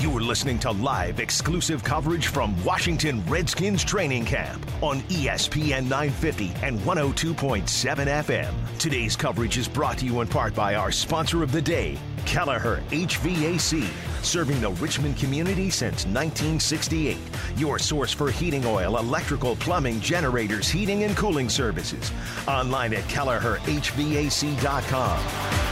[0.00, 6.78] You're listening to live exclusive coverage from Washington Redskins training camp on ESPN 950 and
[6.80, 8.54] 102.7 FM.
[8.78, 12.80] Today's coverage is brought to you in part by our sponsor of the day, Kelleher
[12.90, 13.88] HVAC,
[14.22, 17.16] serving the Richmond community since 1968.
[17.56, 22.12] Your source for heating oil, electrical, plumbing, generators, heating, and cooling services.
[22.46, 25.67] Online at KelleherHVAC.com.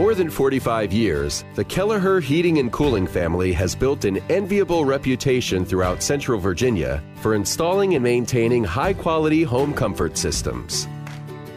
[0.00, 5.62] more than 45 years, the Kelleher Heating and Cooling family has built an enviable reputation
[5.62, 10.86] throughout Central Virginia for installing and maintaining high quality home comfort systems.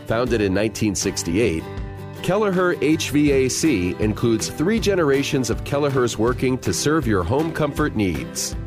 [0.07, 1.63] Founded in 1968,
[2.21, 8.57] Kelleher HVAC includes three generations of Kelleher's working to serve your home comfort needs.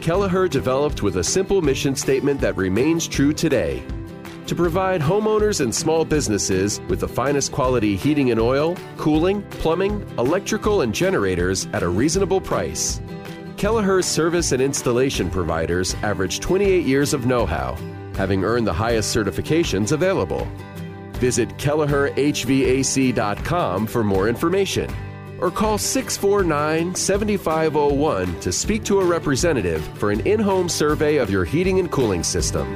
[0.00, 3.80] Kelleher developed with a simple mission statement that remains true today
[4.50, 10.04] to provide homeowners and small businesses with the finest quality heating and oil, cooling, plumbing,
[10.18, 13.00] electrical, and generators at a reasonable price.
[13.56, 17.76] Kelleher's service and installation providers average 28 years of know how,
[18.16, 20.48] having earned the highest certifications available.
[21.12, 24.92] Visit KelleherHVAC.com for more information
[25.38, 31.30] or call 649 7501 to speak to a representative for an in home survey of
[31.30, 32.74] your heating and cooling system.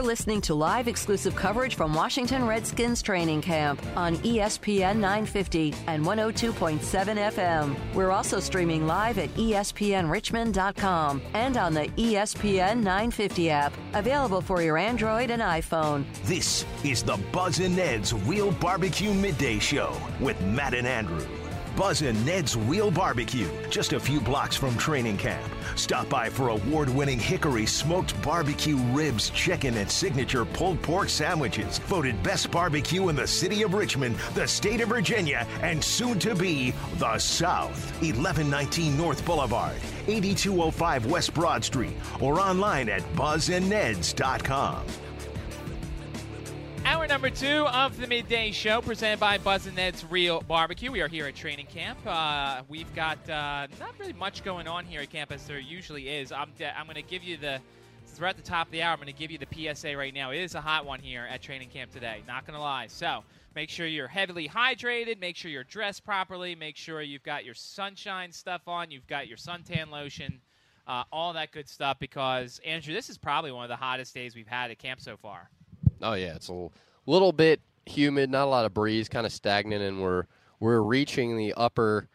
[0.00, 6.02] You're listening to live exclusive coverage from Washington Redskins training camp on ESPN 950 and
[6.02, 7.76] 102.7 FM.
[7.92, 14.78] We're also streaming live at espnrichmond.com and on the ESPN 950 app, available for your
[14.78, 16.06] Android and iPhone.
[16.24, 21.39] This is the Buzz and Ned's Real Barbecue Midday Show with Matt and Andrew.
[21.76, 25.42] Buzz and Ned's Real Barbecue, just a few blocks from training camp.
[25.76, 31.78] Stop by for award winning Hickory smoked barbecue ribs, chicken, and signature pulled pork sandwiches.
[31.78, 36.34] Voted best barbecue in the city of Richmond, the state of Virginia, and soon to
[36.34, 37.90] be the South.
[38.02, 39.76] 1119 North Boulevard,
[40.08, 44.84] 8205 West Broad Street, or online at buzzandneds.com.
[46.90, 50.90] Hour number two of the midday show, presented by Buzz and Ned's Real Barbecue.
[50.90, 52.00] We are here at training camp.
[52.04, 56.08] Uh, we've got uh, not really much going on here at camp as there usually
[56.08, 56.32] is.
[56.32, 57.60] I'm, de- I'm going to give you the,
[58.06, 59.96] since we're at the top of the hour, I'm going to give you the PSA
[59.96, 60.32] right now.
[60.32, 62.88] It is a hot one here at training camp today, not going to lie.
[62.88, 63.22] So
[63.54, 67.54] make sure you're heavily hydrated, make sure you're dressed properly, make sure you've got your
[67.54, 70.40] sunshine stuff on, you've got your suntan lotion,
[70.88, 74.34] uh, all that good stuff, because, Andrew, this is probably one of the hottest days
[74.34, 75.50] we've had at camp so far.
[76.02, 76.72] Oh yeah, it's a little,
[77.06, 80.24] little bit humid, not a lot of breeze, kind of stagnant, and we're
[80.58, 82.08] we're reaching the upper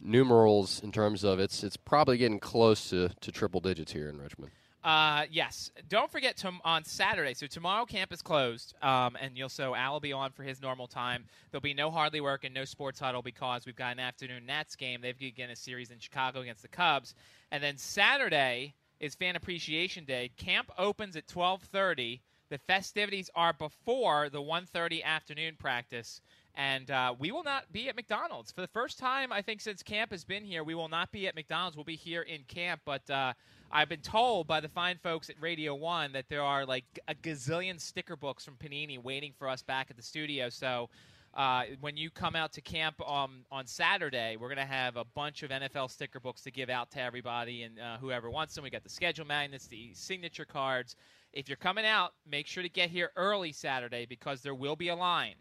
[0.00, 4.18] numerals in terms of it's it's probably getting close to, to triple digits here in
[4.18, 4.52] Richmond.
[4.84, 5.72] Uh, yes.
[5.88, 7.34] Don't forget to, on Saturday.
[7.34, 10.62] So tomorrow camp is closed, um, and you'll so Al will be on for his
[10.62, 11.24] normal time.
[11.50, 14.76] There'll be no hardly work and no sports huddle because we've got an afternoon Nats
[14.76, 15.00] game.
[15.00, 17.14] They've again a series in Chicago against the Cubs,
[17.50, 20.30] and then Saturday is Fan Appreciation Day.
[20.36, 22.22] Camp opens at twelve thirty.
[22.50, 26.22] The festivities are before the 1:30 afternoon practice,
[26.54, 29.32] and uh, we will not be at McDonald's for the first time.
[29.32, 31.76] I think since camp has been here, we will not be at McDonald's.
[31.76, 33.34] We'll be here in camp, but uh,
[33.70, 37.14] I've been told by the fine folks at Radio One that there are like a
[37.14, 40.48] gazillion sticker books from Panini waiting for us back at the studio.
[40.48, 40.88] So.
[41.34, 45.04] Uh, when you come out to camp um, on Saturday, we're going to have a
[45.04, 48.64] bunch of NFL sticker books to give out to everybody and uh, whoever wants them.
[48.64, 50.96] We got the schedule magnets, the signature cards,
[51.32, 54.88] if you're coming out, make sure to get here early Saturday because there will be
[54.88, 55.34] a line.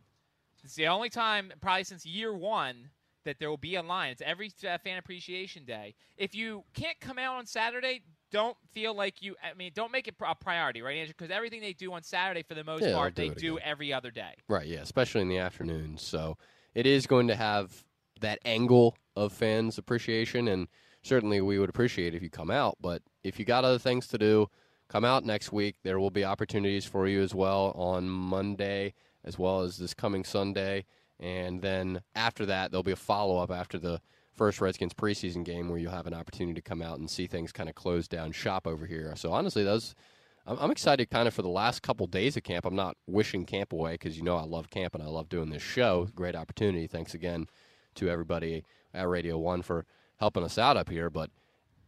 [0.64, 2.90] It's the only time, probably since year one,
[3.24, 4.12] that there will be a line.
[4.12, 5.96] It's every uh, fan appreciation day.
[6.18, 9.36] If you can't come out on Saturday, don't feel like you.
[9.44, 11.14] I mean, don't make it a priority, right, Andrew?
[11.18, 13.58] Because everything they do on Saturday, for the most Yeah, part, they'll they do do
[13.58, 13.70] again.
[13.70, 14.34] every other day.
[14.50, 15.98] Right, yeah, especially in the afternoon.
[15.98, 16.38] So
[16.74, 17.84] it is going to have
[18.22, 20.68] that angle of fans appreciation, and
[21.04, 22.78] certainly we would appreciate if you come out.
[22.82, 24.48] But if you got other things to do,
[24.90, 25.76] come out next week.
[25.84, 30.24] There will be opportunities for you as well on Monday, as well as this coming
[30.24, 30.86] Sunday,
[31.20, 34.02] and then after that, there'll be a follow up after the
[34.34, 37.52] first Redskins preseason game where you'll have an opportunity to come out and see things
[37.52, 39.14] kind of close down shop over here.
[39.16, 39.96] So honestly, those.
[40.50, 42.64] I'm excited kind of for the last couple days of camp.
[42.64, 45.50] I'm not wishing camp away because you know I love camp and I love doing
[45.50, 46.08] this show.
[46.16, 46.88] Great opportunity.
[46.88, 47.48] Thanks again
[47.96, 48.64] to everybody
[48.94, 49.86] at Radio One for
[50.22, 51.10] helping us out up here.
[51.10, 51.32] But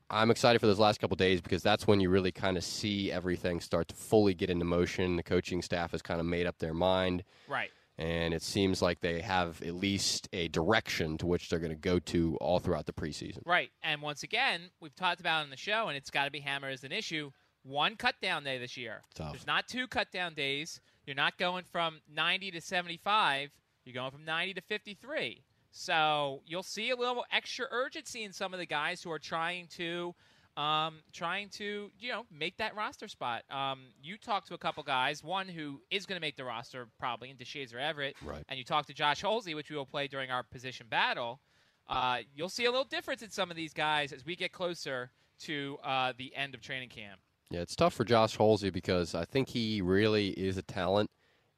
[0.09, 3.11] I'm excited for those last couple days because that's when you really kind of see
[3.11, 5.15] everything start to fully get into motion.
[5.15, 7.69] The coaching staff has kind of made up their mind, Right.
[7.97, 11.75] and it seems like they have at least a direction to which they're going to
[11.77, 13.39] go to all throughout the preseason.
[13.45, 13.69] Right.
[13.83, 16.39] And once again, we've talked about it on the show, and it's got to be
[16.39, 17.31] hammered as an issue.
[17.63, 19.01] one cut down day this year.
[19.13, 19.33] Tough.
[19.33, 20.79] There's not two cut down days.
[21.05, 23.51] You're not going from 90 to 75.
[23.83, 25.43] You're going from 90 to 53.
[25.71, 29.67] So you'll see a little extra urgency in some of the guys who are trying
[29.77, 30.15] to
[30.57, 33.43] um, trying to you know make that roster spot.
[33.49, 36.87] Um, you talked to a couple guys, one who is going to make the roster
[36.99, 38.43] probably in DeShazor Everett, Right.
[38.49, 41.39] and you talked to Josh Holsey, which we will play during our position battle.
[41.87, 45.11] Uh, you'll see a little difference in some of these guys as we get closer
[45.39, 47.19] to uh, the end of training camp.
[47.49, 51.09] Yeah, it's tough for Josh Holsey because I think he really is a talent.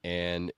[0.04, 0.52] And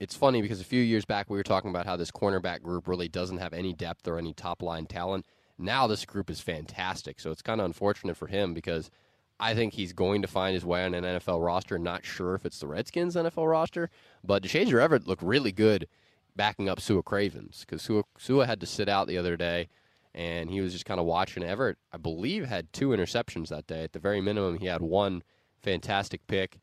[0.00, 2.88] it's funny because a few years back we were talking about how this cornerback group
[2.88, 5.26] really doesn't have any depth or any top line talent.
[5.58, 7.20] Now this group is fantastic.
[7.20, 8.90] So it's kind of unfortunate for him because
[9.38, 11.78] I think he's going to find his way on an NFL roster.
[11.78, 13.90] Not sure if it's the Redskins NFL roster,
[14.24, 15.86] but DeShazor Everett looked really good
[16.34, 19.68] backing up Sua Cravens because Sua, Sua had to sit out the other day
[20.14, 21.76] and he was just kind of watching Everett.
[21.92, 23.84] I believe had two interceptions that day.
[23.84, 25.22] At the very minimum, he had one
[25.62, 26.58] fantastic pick,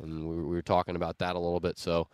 [0.00, 1.78] and we, we were talking about that a little bit.
[1.78, 2.08] So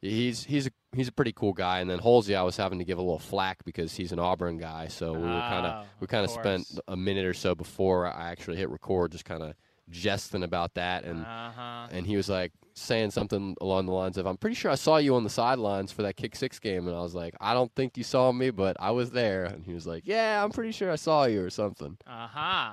[0.00, 1.80] he's he's a, he's a pretty cool guy.
[1.80, 4.58] And then Holsey, I was having to give a little flack because he's an Auburn
[4.58, 4.88] guy.
[4.88, 8.06] So we were kind Oh, of we kind of spent a minute or so before
[8.06, 9.54] I actually hit record, just kind of
[9.88, 11.20] jesting about that and.
[11.24, 11.86] Uh huh.
[11.90, 14.96] And he was like saying something along the lines of, "I'm pretty sure I saw
[14.98, 17.74] you on the sidelines for that kick six game." And I was like, "I don't
[17.74, 20.70] think you saw me, but I was there." And he was like, "Yeah, I'm pretty
[20.72, 22.72] sure I saw you or something." Uh huh.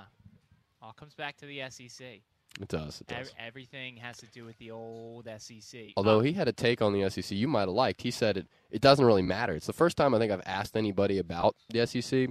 [0.81, 2.21] All comes back to the SEC.
[2.59, 3.01] It does.
[3.01, 3.27] It does.
[3.29, 5.79] Ev- everything has to do with the old SEC.
[5.95, 8.01] Although Uh, he had a take on the SEC you might have liked.
[8.01, 9.53] He said it, it doesn't really matter.
[9.53, 12.29] It's the first time I think I've asked anybody about the SEC,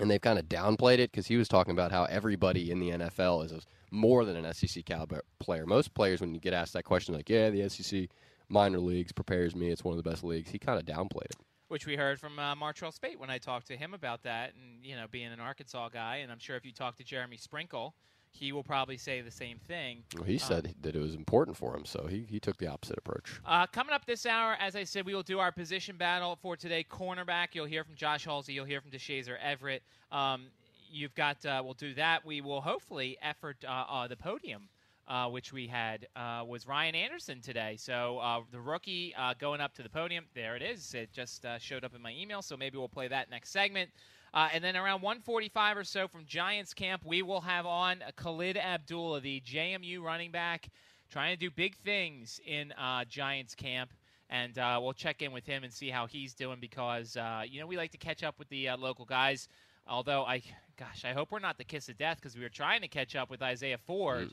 [0.00, 2.90] and they've kind of downplayed it because he was talking about how everybody in the
[2.90, 3.60] NFL is a,
[3.92, 5.64] more than an SEC caliber player.
[5.66, 8.08] Most players, when you get asked that question, like, yeah, the SEC
[8.48, 9.70] minor leagues prepares me.
[9.70, 10.50] It's one of the best leagues.
[10.50, 11.36] He kind of downplayed it.
[11.68, 14.84] which we heard from uh, Martrell Spaight when I talked to him about that, and
[14.84, 17.94] you know, being an Arkansas guy, and I'm sure if you talk to Jeremy Sprinkle,
[18.32, 20.02] he will probably say the same thing.
[20.14, 22.98] Well, he said that it was important for him, so he, he took the opposite
[22.98, 23.40] approach.
[23.46, 26.56] Uh, coming up this hour, as I said, we will do our position battle for
[26.56, 26.84] today.
[26.88, 29.82] Cornerback, you'll hear from Josh Holsey, you'll hear from DeShazor Everett.
[30.10, 30.46] Um,
[30.90, 32.24] you've got, uh, we'll do that.
[32.24, 34.68] We will hopefully effort uh, uh, the podium.
[35.08, 37.74] Uh, which we had uh, was Ryan Anderson today.
[37.76, 40.26] So uh, the rookie uh, going up to the podium.
[40.32, 40.94] There it is.
[40.94, 42.40] It just uh, showed up in my email.
[42.40, 43.90] So maybe we'll play that next segment.
[44.34, 48.56] Uh, and then around 145 or so from Giants camp, we will have on Khalid
[48.56, 50.70] Abdullah, the JMU running back,
[51.10, 53.92] trying to do big things in uh, Giants camp.
[54.30, 57.60] And uh, we'll check in with him and see how he's doing because, uh, you
[57.60, 59.46] know, we like to catch up with the uh, local guys.
[59.86, 60.42] Although, I,
[60.78, 63.14] gosh, I hope we're not the kiss of death because we were trying to catch
[63.14, 64.30] up with Isaiah Ford,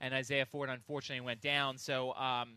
[0.00, 1.78] and Isaiah Ford unfortunately went down.
[1.78, 2.50] So, um,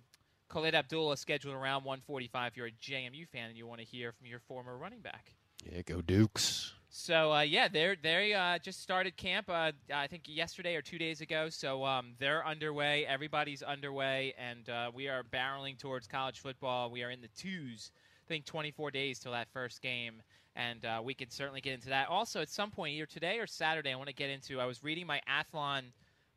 [0.50, 4.12] Khalid Abdullah scheduled around 145 if you're a JMU fan and you want to hear
[4.12, 5.34] from your former running back.
[5.66, 6.74] Yeah, go Dukes.
[6.96, 9.50] So uh, yeah, they're they uh, just started camp.
[9.50, 11.50] Uh, I think yesterday or two days ago.
[11.50, 13.04] So um, they're underway.
[13.08, 16.92] Everybody's underway, and uh, we are barreling towards college football.
[16.92, 17.90] We are in the twos.
[18.24, 20.22] I think 24 days till that first game,
[20.56, 22.10] and uh, we can certainly get into that.
[22.10, 24.62] Also, at some point, either today or Saturday, I want to get into.
[24.62, 25.86] I was reading my Athlon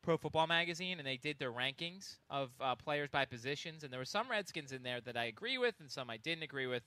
[0.00, 4.00] Pro Football Magazine, and they did their rankings of uh, players by positions, and there
[4.00, 6.82] were some Redskins in there that I agree with, and some I didn't agree with.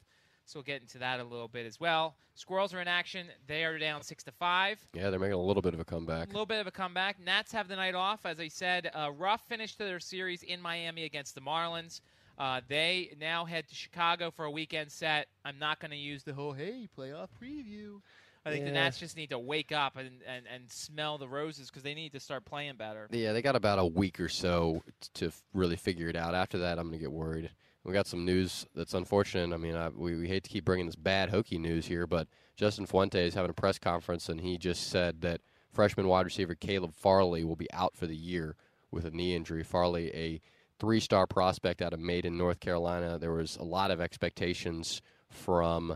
[0.49, 2.15] So we'll get into that a little bit as well.
[2.33, 3.27] Squirrels are in action.
[3.45, 4.79] They are down six to five.
[4.93, 6.29] Yeah, they're making a little bit of a comeback.
[6.29, 7.19] A little bit of a comeback.
[7.23, 8.89] Nats have the night off, as I said.
[8.95, 12.01] A rough finish to their series in Miami against the Marlins.
[12.39, 15.27] Uh, they now head to Chicago for a weekend set.
[15.45, 18.01] I'm not going to use the whole "hey playoff preview."
[18.43, 21.69] I think the Nats just need to wake up and, and, and smell the roses
[21.69, 23.07] because they need to start playing better.
[23.11, 26.33] Yeah, they got about a week or so t- to f- really figure it out.
[26.33, 27.51] After that, I'm going to get worried.
[27.83, 29.53] We got some news that's unfortunate.
[29.53, 32.27] I mean, I, we, we hate to keep bringing this bad Hokie news here, but
[32.55, 36.55] Justin Fuente is having a press conference, and he just said that freshman wide receiver
[36.55, 38.55] Caleb Farley will be out for the year
[38.91, 39.63] with a knee injury.
[39.63, 40.41] Farley, a
[40.79, 43.17] three star prospect out of Maiden, North Carolina.
[43.17, 45.95] There was a lot of expectations from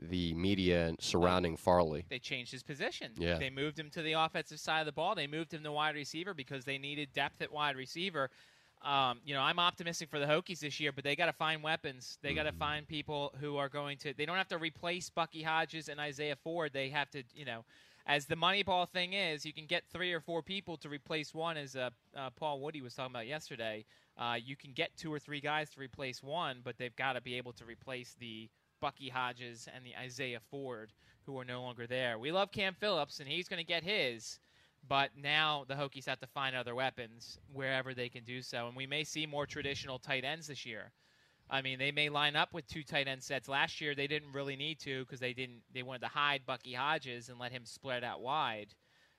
[0.00, 2.06] the media surrounding Farley.
[2.08, 3.12] They changed his position.
[3.16, 3.38] Yeah.
[3.38, 5.14] They moved him to the offensive side of the ball.
[5.14, 8.30] They moved him to wide receiver because they needed depth at wide receiver.
[8.82, 11.62] Um, you know, I'm optimistic for the Hokies this year, but they got to find
[11.62, 12.18] weapons.
[12.22, 14.14] They got to find people who are going to.
[14.14, 16.72] They don't have to replace Bucky Hodges and Isaiah Ford.
[16.72, 17.64] They have to, you know,
[18.06, 21.56] as the Moneyball thing is, you can get three or four people to replace one,
[21.56, 23.84] as uh, uh, Paul Woody was talking about yesterday.
[24.16, 27.20] Uh, you can get two or three guys to replace one, but they've got to
[27.20, 28.48] be able to replace the
[28.80, 30.92] Bucky Hodges and the Isaiah Ford,
[31.26, 32.18] who are no longer there.
[32.18, 34.38] We love Cam Phillips, and he's going to get his.
[34.88, 38.76] But now the Hokies have to find other weapons wherever they can do so, and
[38.76, 40.92] we may see more traditional tight ends this year.
[41.50, 43.48] I mean, they may line up with two tight end sets.
[43.48, 45.62] Last year, they didn't really need to because they didn't.
[45.74, 48.68] They wanted to hide Bucky Hodges and let him spread out wide.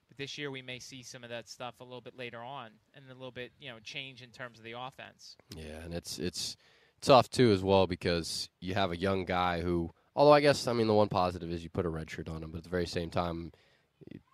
[0.07, 2.71] But this year we may see some of that stuff a little bit later on,
[2.95, 5.35] and a little bit you know change in terms of the offense.
[5.55, 6.57] Yeah, and it's it's
[7.01, 10.73] tough too as well because you have a young guy who, although I guess I
[10.73, 12.69] mean the one positive is you put a red shirt on him, but at the
[12.69, 13.51] very same time,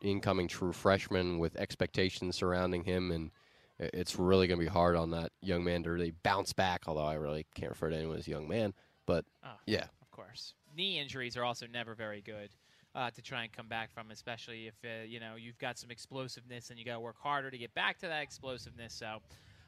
[0.01, 3.31] incoming true freshman with expectations surrounding him, and
[3.79, 6.83] it's really going to be hard on that young man to really bounce back.
[6.87, 8.73] Although I really can't refer to anyone as young man,
[9.05, 12.49] but oh, yeah, of course, knee injuries are also never very good.
[12.95, 15.91] Uh, to try and come back from, especially if uh, you know you've got some
[15.91, 18.91] explosiveness and you got to work harder to get back to that explosiveness.
[18.91, 19.19] So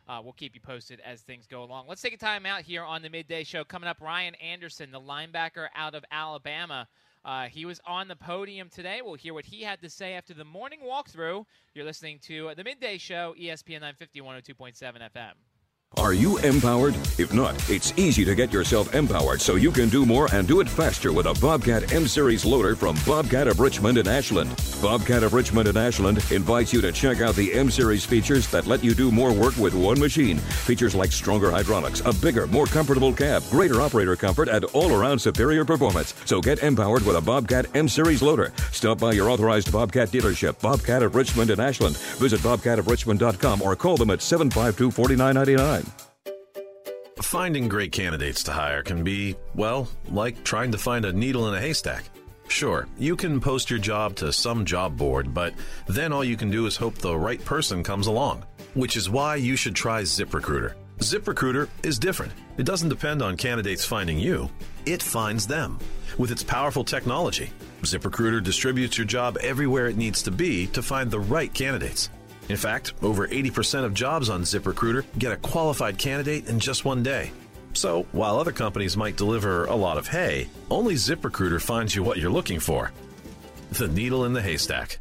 [0.10, 1.86] uh, we'll keep you posted as things go along.
[1.88, 3.64] Let's take a time out here on the midday show.
[3.64, 6.88] Coming up, Ryan Anderson, the linebacker out of Alabama.
[7.26, 9.02] Uh, he was on the podium today.
[9.04, 11.46] We'll hear what he had to say after the morning walkthrough.
[11.74, 15.32] You're listening to the midday show, ESPN 950, 102.7 FM.
[15.98, 16.96] Are you empowered?
[17.18, 20.60] If not, it's easy to get yourself empowered so you can do more and do
[20.62, 24.50] it faster with a Bobcat M Series loader from Bobcat of Richmond and Ashland.
[24.82, 28.68] Bobcat of Richmond and Ashland invites you to check out the M Series features that
[28.68, 30.38] let you do more work with one machine.
[30.38, 35.18] Features like stronger hydraulics, a bigger, more comfortable cab, greater operator comfort, and all around
[35.20, 36.14] superior performance.
[36.24, 38.54] So get empowered with a Bobcat M Series loader.
[38.72, 41.98] Stop by your authorized Bobcat dealership, Bobcat of Richmond and Ashland.
[41.98, 45.79] Visit bobcatofrichmond.com or call them at 752 4999.
[47.22, 51.54] Finding great candidates to hire can be, well, like trying to find a needle in
[51.54, 52.10] a haystack.
[52.48, 55.54] Sure, you can post your job to some job board, but
[55.88, 58.44] then all you can do is hope the right person comes along.
[58.74, 60.74] Which is why you should try ZipRecruiter.
[61.00, 62.34] ZipRecruiter is different.
[62.58, 64.50] It doesn't depend on candidates finding you,
[64.86, 65.78] it finds them.
[66.18, 67.52] With its powerful technology,
[67.84, 72.10] ZipRecruiter distributes your job everywhere it needs to be to find the right candidates.
[72.50, 77.04] In fact, over 80% of jobs on ZipRecruiter get a qualified candidate in just one
[77.04, 77.32] day.
[77.74, 82.18] So, while other companies might deliver a lot of hay, only ZipRecruiter finds you what
[82.18, 82.92] you're looking for
[83.74, 84.98] the needle in the haystack.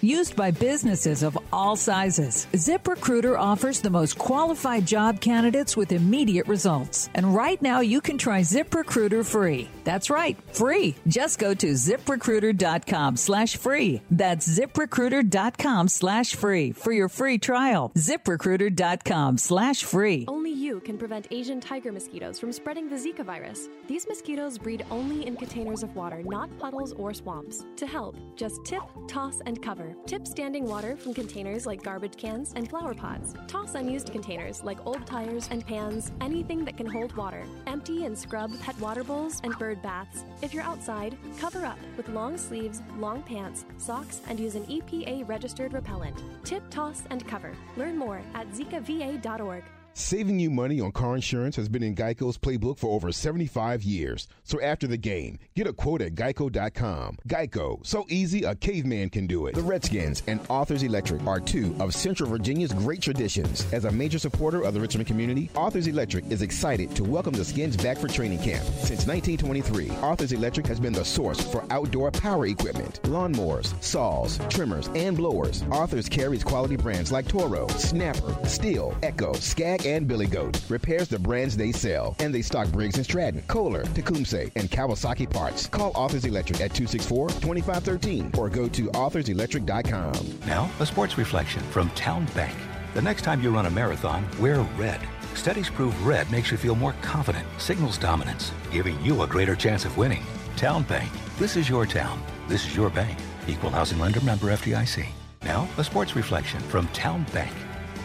[0.00, 6.46] Used by businesses of all sizes, ZipRecruiter offers the most qualified job candidates with immediate
[6.46, 7.10] results.
[7.14, 9.68] And right now, you can try ZipRecruiter free.
[9.88, 10.96] That's right, free.
[11.06, 14.02] Just go to ziprecruiter.com slash free.
[14.10, 17.90] That's ziprecruiter.com slash free for your free trial.
[17.96, 20.26] ZipRecruiter.com slash free.
[20.28, 23.70] Only you can prevent Asian tiger mosquitoes from spreading the Zika virus.
[23.86, 27.64] These mosquitoes breed only in containers of water, not puddles or swamps.
[27.76, 29.96] To help, just tip, toss, and cover.
[30.04, 33.32] Tip standing water from containers like garbage cans and flower pots.
[33.46, 37.46] Toss unused containers like old tires and pans, anything that can hold water.
[37.66, 40.24] Empty and scrub pet water bowls and bird baths.
[40.42, 45.28] If you're outside, cover up with long sleeves, long pants, socks, and use an EPA
[45.28, 46.22] registered repellent.
[46.44, 47.52] Tip, toss, and cover.
[47.76, 49.64] Learn more at zikava.org.
[49.98, 54.28] Saving you money on car insurance has been in Geico's playbook for over 75 years.
[54.44, 57.18] So after the game, get a quote at geico.com.
[57.26, 59.56] Geico, so easy a caveman can do it.
[59.56, 63.66] The Redskins and Arthur's Electric are two of Central Virginia's great traditions.
[63.72, 67.44] As a major supporter of the Richmond community, Arthur's Electric is excited to welcome the
[67.44, 68.64] Skins back for training camp.
[68.76, 74.86] Since 1923, Arthur's Electric has been the source for outdoor power equipment, lawnmowers, saws, trimmers,
[74.94, 75.64] and blowers.
[75.72, 81.18] Arthur's carries quality brands like Toro, Snapper, Stihl, Echo, Skag, and Billy Goat repairs the
[81.18, 85.66] brands they sell, and they stock Briggs Stratton, Kohler, Tecumseh, and Kawasaki parts.
[85.66, 90.40] Call Arthur's Electric at 264-2513 or go to authorselectric.com.
[90.46, 92.54] Now, a sports reflection from Town Bank.
[92.94, 95.00] The next time you run a marathon, wear red.
[95.34, 99.84] Studies prove red makes you feel more confident, signals dominance, giving you a greater chance
[99.84, 100.24] of winning.
[100.56, 101.10] Town Bank.
[101.38, 102.20] This is your town.
[102.48, 103.18] This is your bank.
[103.46, 105.06] Equal housing lender member FDIC.
[105.42, 107.52] Now, a sports reflection from Town Bank.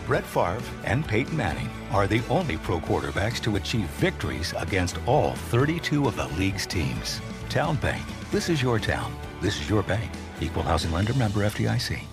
[0.05, 5.33] Brett Favre and Peyton Manning are the only pro quarterbacks to achieve victories against all
[5.33, 7.21] 32 of the league's teams.
[7.49, 8.03] Town Bank.
[8.31, 9.15] This is your town.
[9.41, 10.11] This is your bank.
[10.41, 12.12] Equal housing lender member FDIC.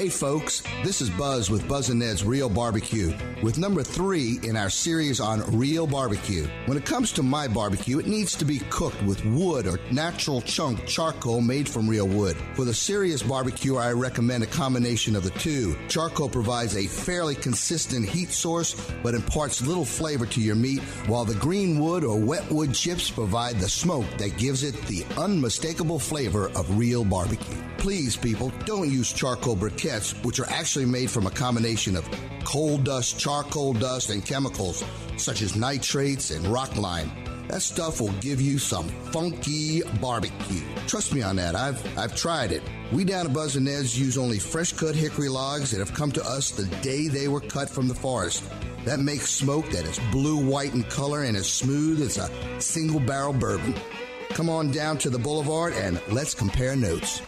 [0.00, 4.56] Hey folks, this is Buzz with Buzz and Ned's Real Barbecue with number three in
[4.56, 6.46] our series on real barbecue.
[6.66, 10.40] When it comes to my barbecue, it needs to be cooked with wood or natural
[10.42, 12.36] chunk charcoal made from real wood.
[12.54, 15.76] For the serious barbecue, I recommend a combination of the two.
[15.88, 21.24] Charcoal provides a fairly consistent heat source but imparts little flavor to your meat, while
[21.24, 25.98] the green wood or wet wood chips provide the smoke that gives it the unmistakable
[25.98, 27.56] flavor of real barbecue.
[27.78, 29.89] Please, people, don't use charcoal briquettes,
[30.22, 32.08] which are actually made from a combination of
[32.44, 34.84] coal dust, charcoal dust, and chemicals
[35.16, 37.10] such as nitrates and rock lime.
[37.48, 40.62] That stuff will give you some funky barbecue.
[40.86, 41.56] Trust me on that.
[41.56, 42.62] I've I've tried it.
[42.92, 46.12] We down at Buzz and Ned's use only fresh cut hickory logs that have come
[46.12, 48.44] to us the day they were cut from the forest.
[48.84, 53.00] That makes smoke that is blue white in color and as smooth as a single
[53.00, 53.74] barrel bourbon.
[54.30, 57.20] Come on down to the boulevard and let's compare notes.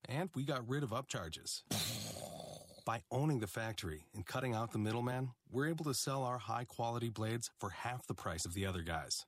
[0.10, 1.62] And we got rid of upcharges.
[2.86, 6.66] By owning the factory and cutting out the middleman, we're able to sell our high
[6.66, 9.26] quality blades for half the price of the other guys.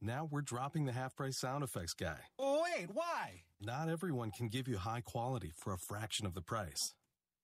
[0.00, 2.18] Now we're dropping the half price sound effects guy.
[2.38, 3.42] Oh wait, why?
[3.60, 6.94] Not everyone can give you high quality for a fraction of the price.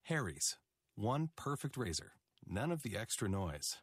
[0.05, 0.57] Harry's,
[0.95, 2.13] one perfect razor,
[2.47, 3.79] none of the extra noise.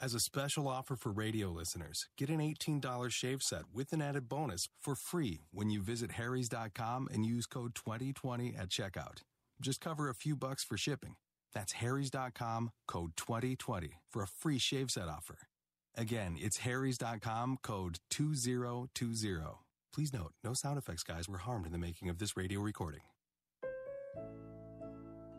[0.00, 4.28] As a special offer for radio listeners, get an $18 shave set with an added
[4.28, 9.22] bonus for free when you visit harrys.com and use code 2020 at checkout.
[9.60, 11.16] Just cover a few bucks for shipping.
[11.54, 15.38] That's harrys.com, code 2020 for a free shave set offer.
[15.98, 19.40] Again, it's harrys.com, code 2020.
[19.94, 23.00] Please note, no sound effects guys were harmed in the making of this radio recording.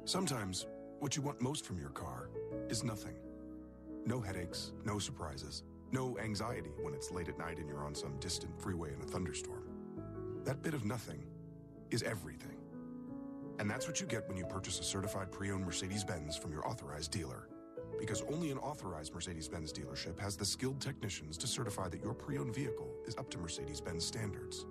[0.05, 0.65] Sometimes,
[0.99, 2.29] what you want most from your car
[2.69, 3.13] is nothing.
[4.07, 8.17] No headaches, no surprises, no anxiety when it's late at night and you're on some
[8.19, 9.63] distant freeway in a thunderstorm.
[10.43, 11.23] That bit of nothing
[11.91, 12.57] is everything.
[13.59, 16.51] And that's what you get when you purchase a certified pre owned Mercedes Benz from
[16.51, 17.47] your authorized dealer.
[17.99, 22.13] Because only an authorized Mercedes Benz dealership has the skilled technicians to certify that your
[22.13, 24.65] pre owned vehicle is up to Mercedes Benz standards.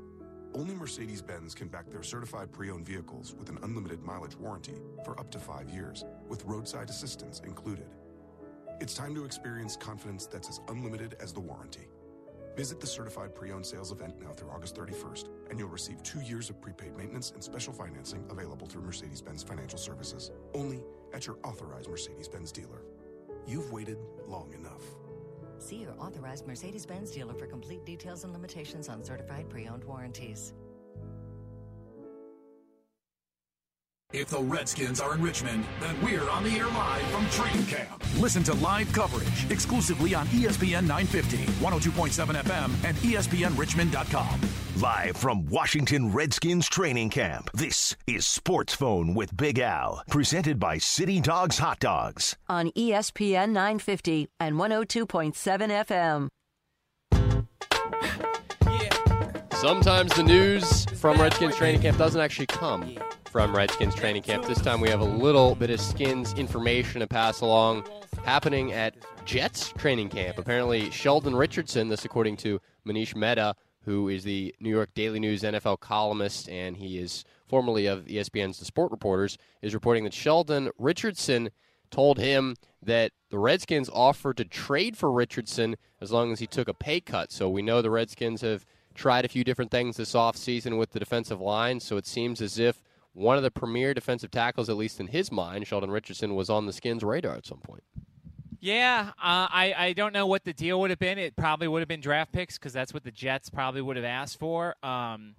[0.55, 4.77] Only Mercedes Benz can back their certified pre owned vehicles with an unlimited mileage warranty
[5.05, 7.89] for up to five years, with roadside assistance included.
[8.81, 11.89] It's time to experience confidence that's as unlimited as the warranty.
[12.57, 16.21] Visit the certified pre owned sales event now through August 31st, and you'll receive two
[16.21, 21.27] years of prepaid maintenance and special financing available through Mercedes Benz Financial Services, only at
[21.27, 22.81] your authorized Mercedes Benz dealer.
[23.47, 24.83] You've waited long enough.
[25.59, 29.85] See your authorized Mercedes Benz dealer for complete details and limitations on certified pre owned
[29.85, 30.53] warranties.
[34.13, 38.03] If the Redskins are in Richmond, then we're on the air live from training camp.
[38.19, 44.66] Listen to live coverage exclusively on ESPN 950, 102.7 FM, and ESPNRichmond.com.
[44.83, 50.77] Live from Washington Redskins training camp, this is Sports Phone with Big Al, presented by
[50.77, 52.37] City Dogs Hot Dogs.
[52.47, 56.29] on ESPN 950 and 102.7
[57.11, 57.49] FM.
[59.53, 64.45] Sometimes the news from Redskins training camp doesn't actually come from Redskins training camp.
[64.45, 67.85] This time we have a little bit of Skins information to pass along
[68.27, 70.37] happening at Jets training camp.
[70.37, 73.55] Apparently, Sheldon Richardson, this according to Manish Mehta,
[73.87, 78.59] who is the New York Daily News NFL columnist and he is formerly of ESPN's
[78.59, 81.51] The Sport Reporters, is reporting that Sheldon Richardson
[81.91, 86.69] told him that the Redskins offered to trade for Richardson as long as he took
[86.69, 87.31] a pay cut.
[87.31, 90.99] So we know the Redskins have tried a few different things this offseason with the
[90.99, 94.99] defensive line, so it seems as if one of the premier defensive tackles, at least
[94.99, 97.85] in his mind, Sheldon Richardson, was on the Skins' radar at some point.
[98.61, 101.19] Yeah, uh, I I don't know what the deal would have been.
[101.19, 104.05] It probably would have been draft picks because that's what the Jets probably would have
[104.05, 104.75] asked for.
[104.83, 105.35] Um,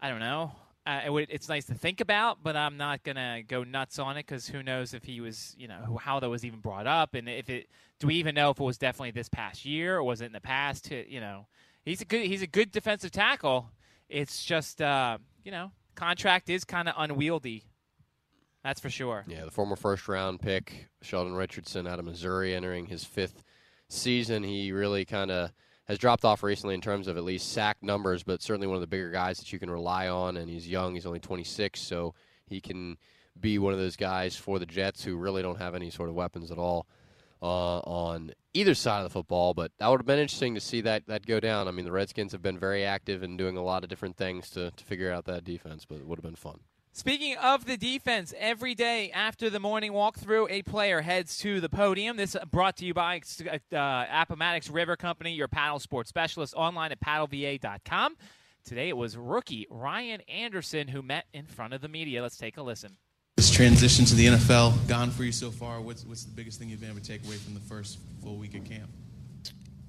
[0.00, 0.52] I don't know.
[0.86, 4.16] Uh, it would, it's nice to think about, but I'm not gonna go nuts on
[4.16, 7.14] it because who knows if he was, you know, how that was even brought up,
[7.14, 7.68] and if it.
[8.00, 10.32] Do we even know if it was definitely this past year or was it in
[10.32, 10.90] the past?
[10.90, 11.46] You know,
[11.84, 13.70] he's a good he's a good defensive tackle.
[14.08, 17.64] It's just uh, you know contract is kind of unwieldy.
[18.64, 19.24] That's for sure.
[19.28, 23.42] Yeah, the former first round pick, Sheldon Richardson out of Missouri, entering his fifth
[23.88, 24.42] season.
[24.42, 25.52] He really kind of
[25.86, 28.80] has dropped off recently in terms of at least sack numbers, but certainly one of
[28.80, 30.36] the bigger guys that you can rely on.
[30.36, 32.14] And he's young, he's only 26, so
[32.46, 32.98] he can
[33.40, 36.14] be one of those guys for the Jets who really don't have any sort of
[36.14, 36.86] weapons at all
[37.40, 39.54] uh, on either side of the football.
[39.54, 41.68] But that would have been interesting to see that that go down.
[41.68, 44.50] I mean, the Redskins have been very active and doing a lot of different things
[44.50, 46.60] to to figure out that defense, but it would have been fun.
[46.98, 51.68] Speaking of the defense, every day after the morning walkthrough, a player heads to the
[51.68, 52.16] podium.
[52.16, 53.20] This brought to you by
[53.72, 58.16] uh, Appomattox River Company, your paddle sports specialist, online at paddleva.com.
[58.64, 62.20] Today it was rookie Ryan Anderson who met in front of the media.
[62.20, 62.96] Let's take a listen.
[63.36, 65.80] This transition to the NFL gone for you so far?
[65.80, 68.38] What's, what's the biggest thing you've been able to take away from the first full
[68.38, 68.90] week of camp?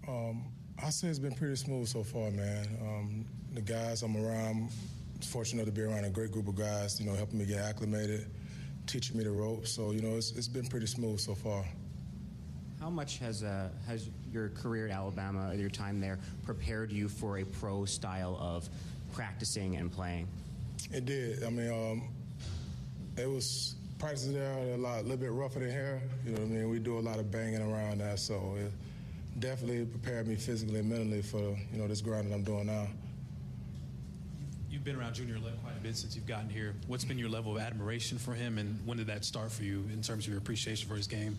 [0.08, 0.44] Um,
[0.78, 2.68] I say it's been pretty smooth so far, man.
[2.84, 4.70] Um, the guys I'm around,
[5.22, 8.28] fortunate to be around a great group of guys, you know, helping me get acclimated,
[8.88, 9.72] teaching me the ropes.
[9.72, 11.66] So, you know, it's, it's been pretty smooth so far.
[12.80, 17.40] How much has uh, has your career at Alabama, your time there, prepared you for
[17.40, 18.70] a pro style of
[19.12, 20.28] practicing and playing?
[20.94, 21.44] It did.
[21.44, 22.04] I mean, um,
[23.18, 26.02] it was practices there a lot, a little bit rougher than here.
[26.26, 26.70] You know what I mean?
[26.70, 28.72] We do a lot of banging around that, so it
[29.40, 32.88] definitely prepared me physically and mentally for you know this grind that I'm doing now.
[34.80, 36.74] You've been around Junior quite a bit since you've gotten here.
[36.88, 39.84] What's been your level of admiration for him, and when did that start for you
[39.92, 41.38] in terms of your appreciation for his game?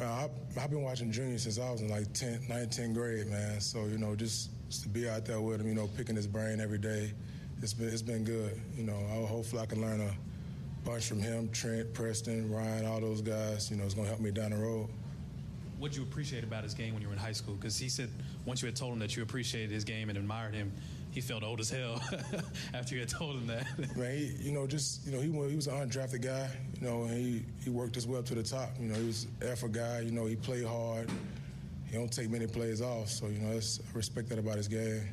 [0.00, 3.60] I've, I've been watching Junior since I was in like 10, 9, 10th grade, man.
[3.60, 6.26] So, you know, just, just to be out there with him, you know, picking his
[6.26, 7.12] brain every day,
[7.60, 8.58] it's been, it's been good.
[8.78, 13.02] You know, I, hopefully I can learn a bunch from him, Trent, Preston, Ryan, all
[13.02, 13.70] those guys.
[13.70, 14.88] You know, it's going to help me down the road.
[15.78, 17.56] What did you appreciate about his game when you were in high school?
[17.56, 18.08] Because he said
[18.46, 20.72] once you had told him that you appreciated his game and admired him,
[21.12, 22.02] he felt old as hell
[22.74, 23.66] after you had told him that.
[23.96, 26.48] Man, he, you know, just you know, he, he was an undrafted guy,
[26.80, 28.70] you know, and he, he worked his way up to the top.
[28.80, 30.00] You know, he was an effort guy.
[30.00, 31.10] You know, he played hard.
[31.90, 33.60] He don't take many plays off, so you know, I
[33.92, 35.06] respect that about his game.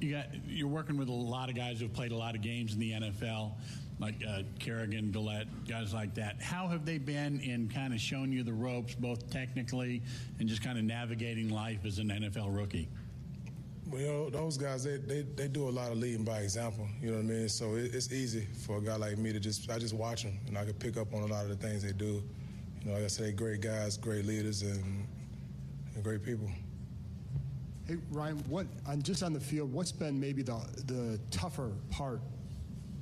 [0.00, 2.74] You got you're working with a lot of guys who've played a lot of games
[2.74, 3.52] in the NFL
[3.98, 6.42] like uh, Kerrigan, Galette, guys like that.
[6.42, 10.02] How have they been in kind of showing you the ropes, both technically
[10.40, 12.88] and just kind of navigating life as an NFL rookie?
[13.90, 16.86] Well, you know, those guys, they, they, they do a lot of leading by example.
[17.00, 17.48] You know what I mean?
[17.48, 20.38] So it, it's easy for a guy like me to just, I just watch them
[20.46, 22.22] and I can pick up on a lot of the things they do.
[22.82, 25.06] You know, like I say, great guys, great leaders, and,
[25.94, 26.48] and great people.
[27.86, 28.66] Hey, Ryan, what,
[29.02, 32.20] just on the field, what's been maybe the, the tougher part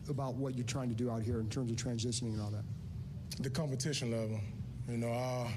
[0.08, 2.64] about what you're trying to do out here in terms of transitioning and all that?
[3.42, 4.40] The competition level.
[4.88, 5.52] You know, I,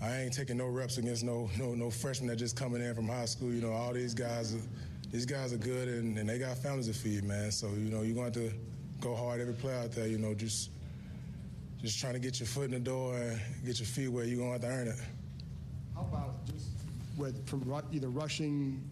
[0.00, 3.08] I ain't taking no reps against no no no freshmen that just coming in from
[3.08, 3.52] high school.
[3.52, 4.60] You know, all these guys, are,
[5.10, 7.50] these guys are good and, and they got families to feed, man.
[7.50, 8.58] So you know, you're going to have to
[9.00, 10.06] go hard every play out there.
[10.06, 10.70] You know, just
[11.82, 14.38] just trying to get your foot in the door and get your feet where you're
[14.38, 15.00] going to have to earn it.
[15.94, 16.66] How about just
[17.16, 18.82] with from either rushing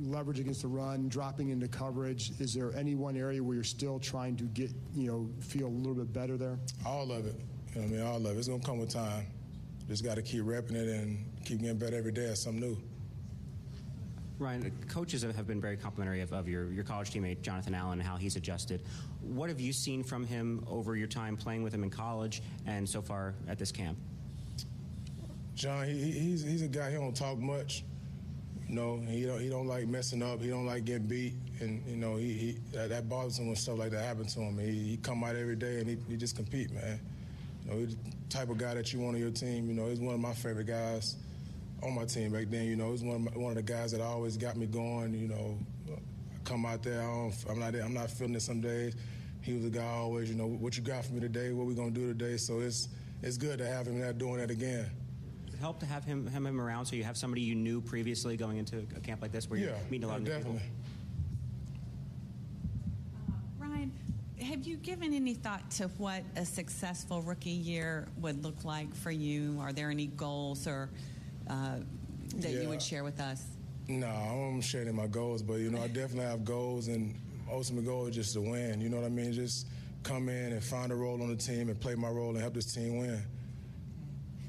[0.00, 2.32] leverage against the run, dropping into coverage?
[2.40, 5.68] Is there any one area where you're still trying to get, you know, feel a
[5.68, 6.58] little bit better there?
[6.84, 7.40] All of it.
[7.74, 8.02] You know I mean?
[8.02, 8.38] All of it.
[8.38, 9.26] It's going to come with time.
[9.88, 12.78] Just got to keep repping it and keep getting better every day at something new.
[14.38, 18.08] Ryan, coaches have been very complimentary of, of, your, your college teammate, Jonathan Allen, and
[18.08, 18.82] how he's adjusted.
[19.20, 22.88] What have you seen from him over your time playing with him in college and
[22.88, 23.96] so far at this camp?
[25.54, 27.84] John, he, he's, he's a guy, he don't talk much.
[28.68, 30.40] You know, he don't he don't like messing up.
[30.40, 33.56] He don't like getting beat, and you know he, he that, that, bothers him when
[33.56, 34.58] stuff like that happens to him.
[34.58, 36.98] He, he come out every day and he, he just compete, man.
[37.64, 39.68] You know, he's the type of guy that you want on your team.
[39.68, 41.16] You know, he's one of my favorite guys
[41.82, 42.64] on my team back then.
[42.64, 45.14] You know, he's one of my, one of the guys that always got me going.
[45.14, 45.58] You know,
[45.90, 48.94] I come out there, I am not I'm not feeling it some days.
[49.40, 51.52] He was the guy always, you know, what you got for me today?
[51.52, 52.36] What we gonna do today?
[52.36, 52.88] So it's
[53.22, 54.90] it's good to have him there doing that again
[55.64, 58.58] help to have him, him, him around so you have somebody you knew previously going
[58.58, 60.60] into a camp like this where yeah, you're meeting a lot yeah, of definitely.
[60.60, 60.83] people?
[64.54, 69.10] Have you given any thought to what a successful rookie year would look like for
[69.10, 69.58] you?
[69.60, 70.90] Are there any goals or
[71.50, 71.78] uh,
[72.36, 72.60] that yeah.
[72.60, 73.42] you would share with us?
[73.88, 77.16] No, I'm sharing my goals, but you know, I definitely have goals, and
[77.50, 78.80] ultimate goal is just to win.
[78.80, 79.32] You know what I mean?
[79.32, 79.66] Just
[80.04, 82.54] come in and find a role on the team and play my role and help
[82.54, 83.20] this team win.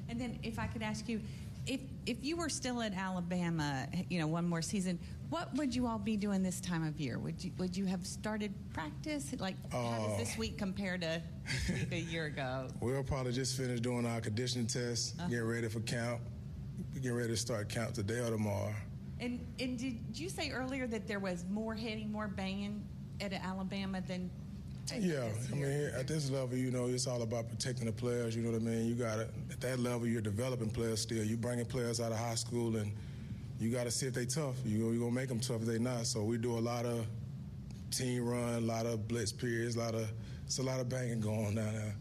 [0.08, 1.20] And then, if I could ask you,
[1.68, 5.00] if if you were still at Alabama, you know, one more season,
[5.30, 7.18] what would you all be doing this time of year?
[7.18, 9.34] Would you would you have started practice?
[9.40, 11.22] Like, uh, how does this week compare to
[11.70, 12.68] week a year ago?
[12.80, 15.30] We'll probably just finish doing our conditioning tests, uh-huh.
[15.30, 16.22] getting ready for camp,
[16.96, 18.74] getting ready to start camp today or tomorrow.
[19.20, 22.84] And and did you say earlier that there was more hitting, more banging
[23.22, 24.30] at Alabama than
[24.94, 28.36] yeah, I mean, at this level, you know, it's all about protecting the players.
[28.36, 28.86] You know what I mean?
[28.86, 31.24] You got to at that level, you're developing players still.
[31.24, 32.92] You bringing players out of high school, and
[33.60, 34.56] you got to see if they tough.
[34.64, 36.06] You you gonna make them tough if they not.
[36.06, 37.06] So we do a lot of
[37.92, 40.08] team run, a lot of blitz periods, a lot of
[40.46, 41.96] it's a lot of banging going on down there.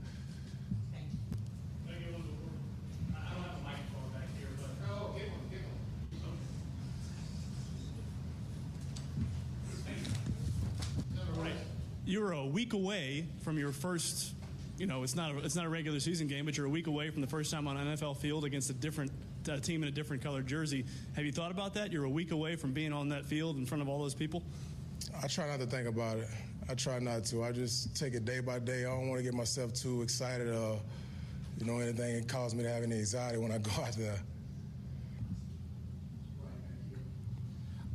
[12.07, 14.35] You're a week away from your first.
[14.77, 16.87] You know, it's not a, it's not a regular season game, but you're a week
[16.87, 19.13] away from the first time on an NFL field against a different
[19.49, 20.85] uh, team in a different colored jersey.
[21.15, 21.93] Have you thought about that?
[21.93, 24.43] You're a week away from being on that field in front of all those people.
[25.23, 26.29] I try not to think about it.
[26.69, 27.45] I try not to.
[27.45, 28.81] I just take it day by day.
[28.81, 30.81] I don't want to get myself too excited or,
[31.59, 34.19] you know, anything that cause me to have any anxiety when I go out there.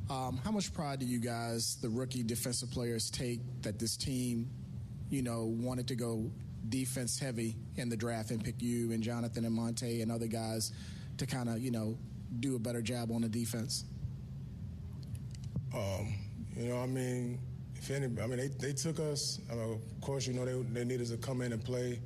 [0.10, 4.50] Um, how much pride do you guys, the rookie defensive players, take that this team,
[5.10, 6.32] you know, wanted to go
[6.68, 10.72] defense heavy in the draft and pick you and Jonathan and Monte and other guys
[11.18, 11.96] to kind of, you know,
[12.40, 13.86] do a better job on the defense?
[15.76, 16.16] Um,
[16.58, 17.40] you know, I mean,
[17.76, 19.40] if any, I mean, they, they took us.
[19.52, 22.00] I mean, of course, you know, they, they need us to come in and play.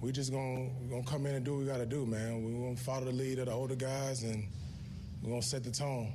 [0.00, 2.44] We just gonna gonna come in and do what we gotta do, man.
[2.44, 4.46] We gonna follow the lead of the older guys, and
[5.22, 6.12] we're gonna set the tone.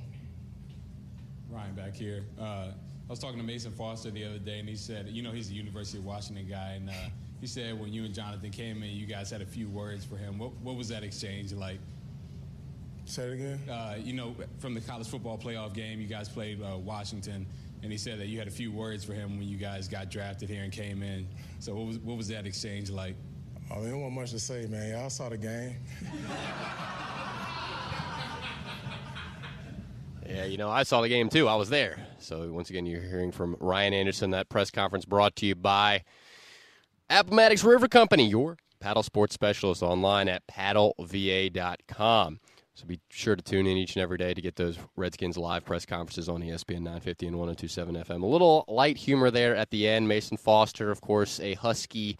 [1.52, 2.24] Ryan back here.
[2.40, 5.32] Uh, I was talking to Mason Foster the other day, and he said, you know,
[5.32, 6.92] he's a University of Washington guy, and uh,
[7.40, 10.16] he said when you and Jonathan came in, you guys had a few words for
[10.16, 10.38] him.
[10.38, 11.78] What, what was that exchange like?
[13.04, 13.60] Say it again.
[13.68, 17.46] Uh, you know, from the college football playoff game, you guys played uh, Washington,
[17.82, 20.10] and he said that you had a few words for him when you guys got
[20.10, 21.26] drafted here and came in.
[21.58, 23.16] So what was what was that exchange like?
[23.70, 24.90] I mean, there wasn't much to say, man.
[24.90, 25.76] Y'all saw the game.
[30.28, 31.48] Yeah, you know, I saw the game too.
[31.48, 32.06] I was there.
[32.18, 34.30] So once again, you're hearing from Ryan Anderson.
[34.30, 36.04] That press conference brought to you by
[37.10, 42.40] Appomattox River Company, your paddle sports specialist online at paddleva.com.
[42.74, 45.64] So be sure to tune in each and every day to get those Redskins live
[45.64, 48.22] press conferences on ESPN 950 and 1027 FM.
[48.22, 50.08] A little light humor there at the end.
[50.08, 52.18] Mason Foster, of course, a Husky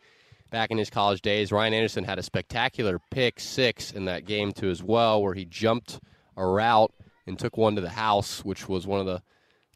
[0.51, 1.53] back in his college days.
[1.53, 5.47] Ryan Anderson had a spectacular pick six in that game, too, as well, where he
[5.47, 6.01] jumped
[6.37, 6.93] a route
[7.27, 9.23] and took one to the house, which was one of the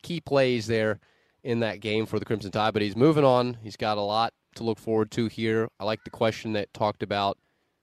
[0.03, 1.01] key plays there
[1.43, 2.73] in that game for the Crimson Tide.
[2.73, 3.59] But he's moving on.
[3.63, 5.69] He's got a lot to look forward to here.
[5.79, 7.39] I like the question that talked about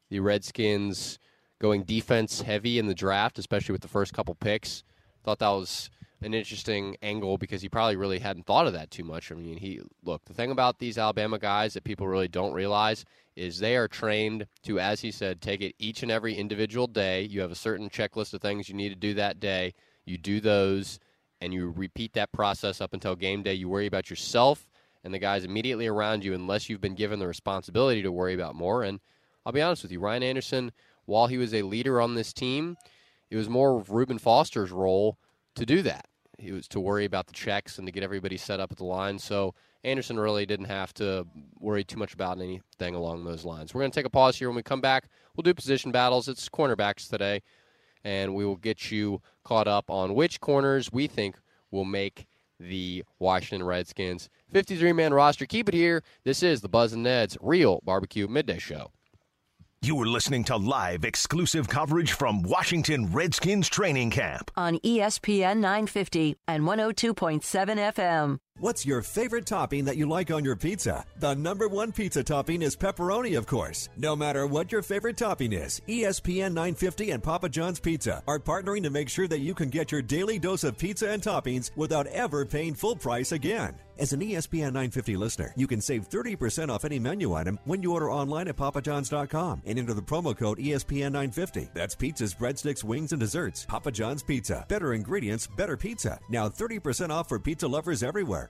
[0.09, 1.19] the Redskins
[1.59, 4.83] going defense heavy in the draft, especially with the first couple picks.
[5.23, 5.89] Thought that was
[6.23, 9.31] an interesting angle because he probably really hadn't thought of that too much.
[9.31, 13.05] I mean, he look, the thing about these Alabama guys that people really don't realize
[13.35, 17.23] is they are trained to as he said, take it each and every individual day.
[17.23, 19.73] You have a certain checklist of things you need to do that day.
[20.05, 20.99] You do those
[21.41, 23.53] and you repeat that process up until game day.
[23.53, 24.67] You worry about yourself
[25.03, 28.55] and the guys immediately around you unless you've been given the responsibility to worry about
[28.55, 28.83] more.
[28.83, 28.99] And
[29.45, 30.71] I'll be honest with you, Ryan Anderson,
[31.05, 32.77] while he was a leader on this team,
[33.29, 35.17] it was more of Reuben Foster's role
[35.55, 36.07] to do that.
[36.37, 38.85] He was to worry about the checks and to get everybody set up at the
[38.85, 39.19] line.
[39.19, 41.27] So Anderson really didn't have to
[41.59, 43.73] worry too much about anything along those lines.
[43.73, 44.49] We're going to take a pause here.
[44.49, 46.27] When we come back, we'll do position battles.
[46.27, 47.41] It's cornerbacks today,
[48.03, 51.37] and we will get you caught up on which corners we think
[51.71, 52.27] will make
[52.59, 55.45] the Washington Redskins 53 man roster.
[55.45, 56.03] Keep it here.
[56.23, 58.91] This is the Buzz and Ned's Real Barbecue Midday Show.
[59.83, 66.37] You are listening to live exclusive coverage from Washington Redskins training camp on ESPN 950
[66.47, 67.41] and 102.7
[67.93, 68.37] FM.
[68.59, 71.03] What's your favorite topping that you like on your pizza?
[71.19, 73.89] The number one pizza topping is pepperoni, of course.
[73.97, 78.83] No matter what your favorite topping is, ESPN 950 and Papa John's Pizza are partnering
[78.83, 82.05] to make sure that you can get your daily dose of pizza and toppings without
[82.07, 83.75] ever paying full price again.
[83.99, 87.93] As an ESPN 950 listener, you can save 30% off any menu item when you
[87.93, 91.69] order online at papajohns.com and enter the promo code E ESPN 950.
[91.75, 93.65] That's pizzas, breadsticks, wings, and desserts.
[93.67, 94.65] Papa John's Pizza.
[94.67, 96.19] Better ingredients, better pizza.
[96.29, 98.49] Now 30% off for pizza lovers everywhere.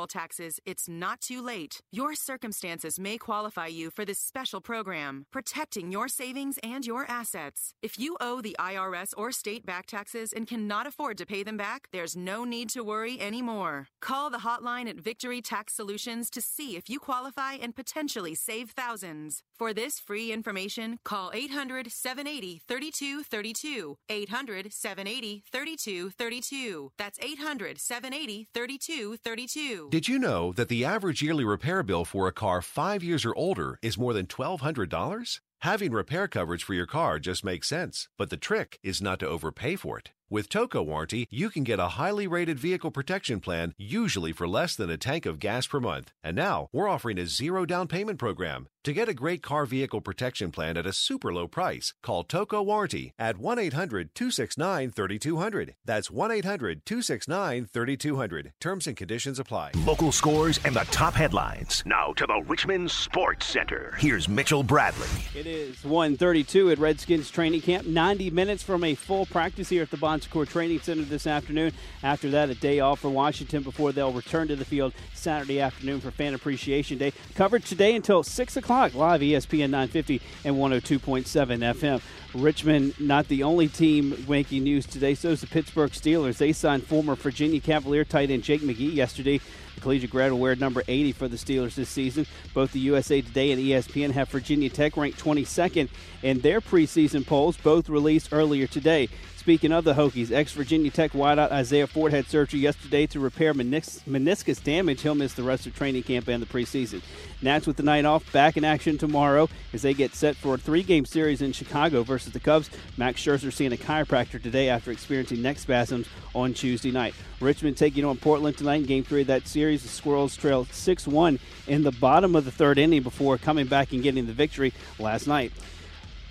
[0.07, 1.79] taxes, it's not too late.
[1.91, 7.73] Your circumstances may qualify you for this special program, protecting your savings and your assets.
[7.81, 11.57] If you owe the IRS or state back taxes and cannot afford to pay them
[11.57, 13.87] back, there's no need to worry anymore.
[14.01, 18.71] Call the hotline at Victory Tax Solutions to see if you qualify and potentially save
[18.71, 19.43] thousands.
[19.61, 23.97] For this free information, call 800 780 3232.
[24.09, 26.91] 800 780 3232.
[26.97, 29.89] That's 800 780 3232.
[29.91, 33.35] Did you know that the average yearly repair bill for a car five years or
[33.35, 35.41] older is more than $1,200?
[35.59, 39.27] Having repair coverage for your car just makes sense, but the trick is not to
[39.27, 40.11] overpay for it.
[40.31, 44.77] With Toco Warranty, you can get a highly rated vehicle protection plan, usually for less
[44.77, 46.13] than a tank of gas per month.
[46.23, 48.69] And now, we're offering a zero down payment program.
[48.85, 52.65] To get a great car vehicle protection plan at a super low price, call Toco
[52.65, 55.75] Warranty at 1 800 269 3200.
[55.85, 58.53] That's 1 800 269 3200.
[58.59, 59.71] Terms and conditions apply.
[59.85, 61.83] Local scores and the top headlines.
[61.85, 63.93] Now to the Richmond Sports Center.
[63.99, 65.09] Here's Mitchell Bradley.
[65.35, 67.85] It is 132 at Redskins training camp.
[67.85, 71.71] 90 minutes from a full practice here at the Bon Secours Training Center this afternoon.
[72.03, 76.01] After that, a day off for Washington before they'll return to the field Saturday afternoon
[76.01, 77.13] for Fan Appreciation Day.
[77.35, 82.01] Coverage today until 6 o'clock o'clock, live ESPN 950 and 102.7 FM.
[82.33, 86.37] Richmond, not the only team making news today, so is the Pittsburgh Steelers.
[86.37, 89.41] They signed former Virginia Cavalier tight end Jake McGee yesterday.
[89.75, 92.25] The collegiate grad will wear number 80 for the Steelers this season.
[92.53, 95.89] Both the USA Today and ESPN have Virginia Tech ranked 22nd
[96.23, 99.09] in their preseason polls, both released earlier today.
[99.41, 103.55] Speaking of the Hokies, ex Virginia Tech wideout Isaiah Ford had surgery yesterday to repair
[103.55, 105.01] menis- meniscus damage.
[105.01, 107.01] He'll miss the rest of training camp and the preseason.
[107.41, 110.57] Nats with the night off, back in action tomorrow as they get set for a
[110.59, 112.69] three game series in Chicago versus the Cubs.
[112.97, 117.15] Max Scherzer seeing a chiropractor today after experiencing neck spasms on Tuesday night.
[117.39, 119.81] Richmond taking on Portland tonight in game three of that series.
[119.81, 123.91] The Squirrels trailed 6 1 in the bottom of the third inning before coming back
[123.91, 125.51] and getting the victory last night.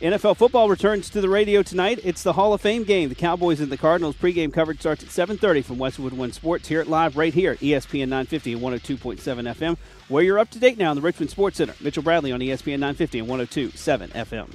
[0.01, 2.01] NFL football returns to the radio tonight.
[2.03, 3.11] It's the Hall of Fame game.
[3.11, 6.69] The Cowboys and the Cardinals pregame coverage starts at 7:30 from Westwood One Sports.
[6.69, 9.77] Hear it live right here, ESPN 950 and 102.7 FM.
[10.09, 11.75] Where you're up to date now in the Richmond Sports Center.
[11.83, 14.49] Mitchell Bradley on ESPN 950 and 102.7 FM.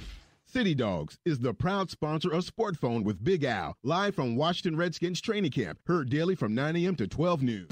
[0.48, 4.76] City Dogs is the proud sponsor of Sport Phone with Big Al, live from Washington
[4.76, 5.78] Redskins training camp.
[5.86, 6.96] Heard daily from 9 a.m.
[6.96, 7.68] to 12 noon.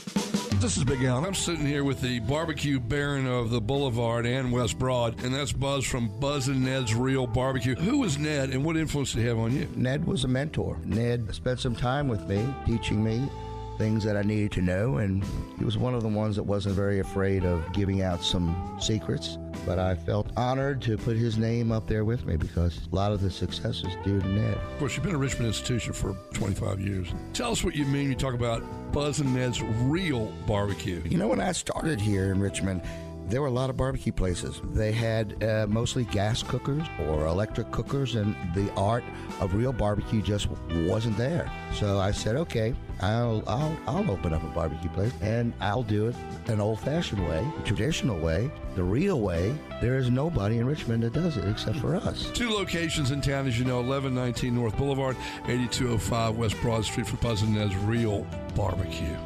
[0.63, 1.26] This is Big Al.
[1.26, 5.52] I'm sitting here with the barbecue baron of the Boulevard and West Broad, and that's
[5.52, 7.76] Buzz from Buzz and Ned's Real Barbecue.
[7.76, 9.67] Who was Ned, and what influence did he have on you?
[9.76, 10.80] Ned was a mentor.
[10.86, 13.30] Ned spent some time with me, teaching me
[13.77, 15.23] things that I needed to know, and
[15.57, 19.38] he was one of the ones that wasn't very afraid of giving out some secrets.
[19.65, 23.12] But I felt honored to put his name up there with me because a lot
[23.12, 24.57] of the success is due to Ned.
[24.57, 27.07] Of course, you've been a Richmond institution for 25 years.
[27.33, 31.01] Tell us what you mean when you talk about Buzz and Ned's Real Barbecue.
[31.05, 32.81] You know, when I started here in Richmond,
[33.27, 34.62] there were a lot of barbecue places.
[34.71, 39.03] They had uh, mostly gas cookers or electric cookers, and the art
[39.39, 41.51] of real barbecue just wasn't there.
[41.73, 46.07] So I said, okay, I'll I'll I'll open up a barbecue place, and I'll do
[46.07, 46.15] it
[46.47, 49.55] an old-fashioned way, traditional way, the real way.
[49.81, 52.29] There is nobody in Richmond that does it except for us.
[52.33, 57.17] Two locations in town, as you know 1119 North Boulevard, 8205 West Broad Street for
[57.17, 59.17] Buzz and Ned's Real Barbecue.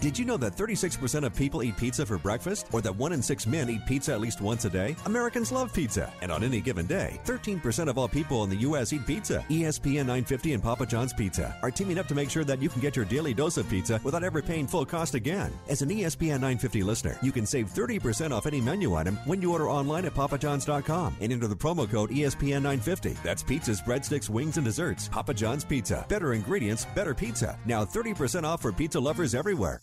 [0.00, 2.66] Did you know that 36% of people eat pizza for breakfast?
[2.72, 4.94] Or that 1 in 6 men eat pizza at least once a day?
[5.06, 6.12] Americans love pizza.
[6.20, 8.92] And on any given day, 13% of all people in the U.S.
[8.92, 9.44] eat pizza.
[9.48, 12.82] ESPN 950 and Papa John's Pizza are teaming up to make sure that you can
[12.82, 15.50] get your daily dose of pizza without ever paying full cost again.
[15.68, 19.52] As an ESPN 950 listener, you can save 30% off any menu item when you
[19.52, 23.16] order online at papajohns.com and enter the promo code E ESPN 950.
[23.22, 25.08] That's pizzas, breadsticks, wings, and desserts.
[25.08, 26.04] Papa John's Pizza.
[26.08, 27.58] Better ingredients, better pizza.
[27.64, 29.80] Now 30% off for pizza lovers everywhere.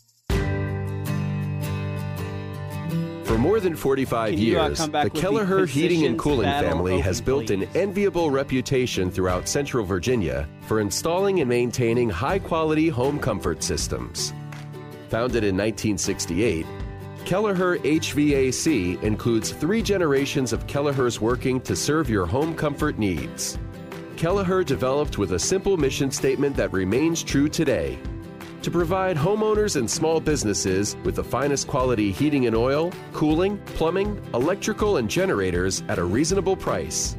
[3.31, 6.99] For more than 45 Can you, uh, years, come the Kelleher Heating and Cooling family
[6.99, 13.17] has built an enviable reputation throughout Central Virginia for installing and maintaining high quality home
[13.17, 14.33] comfort systems.
[15.07, 16.65] Founded in 1968,
[17.23, 23.57] Kelleher HVAC includes three generations of Kelleher's working to serve your home comfort needs.
[24.17, 27.97] Kelleher developed with a simple mission statement that remains true today
[28.63, 34.21] to provide homeowners and small businesses with the finest quality heating and oil, cooling, plumbing,
[34.33, 37.15] electrical, and generators at a reasonable price.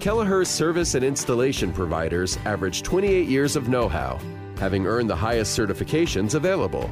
[0.00, 4.18] Kelleher's service and installation providers average 28 years of know how,
[4.56, 6.88] having earned the highest certifications available.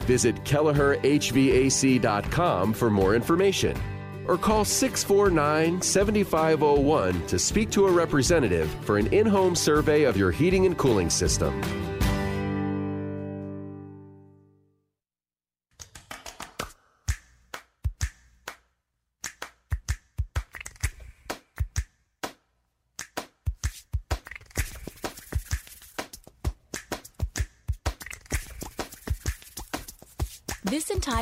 [0.00, 3.80] Visit KelleherHVAC.com for more information
[4.26, 10.16] or call 649 7501 to speak to a representative for an in home survey of
[10.16, 11.60] your heating and cooling system.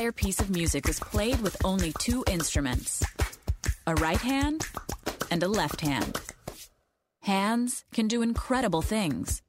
[0.00, 3.04] Entire piece of music was played with only two instruments
[3.86, 4.66] a right hand
[5.30, 6.18] and a left hand.
[7.20, 9.42] Hands can do incredible things,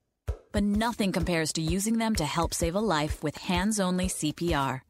[0.51, 4.81] but nothing compares to using them to help save a life with hands only CPR.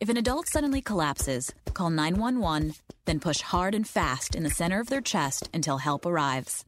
[0.00, 2.72] If an adult suddenly collapses, call 911,
[3.04, 6.64] then push hard and fast in the center of their chest until help arrives.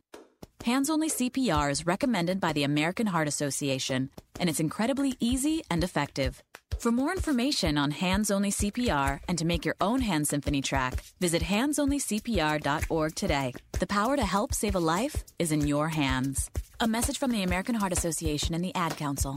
[0.66, 5.82] Hands Only CPR is recommended by the American Heart Association, and it's incredibly easy and
[5.82, 6.42] effective.
[6.80, 11.04] For more information on Hands Only CPR and to make your own hand symphony track,
[11.20, 13.52] visit handsonlycpr.org today.
[13.72, 16.50] The power to help save a life is in your hands.
[16.80, 19.36] A message from the American Heart Association and the Ad Council.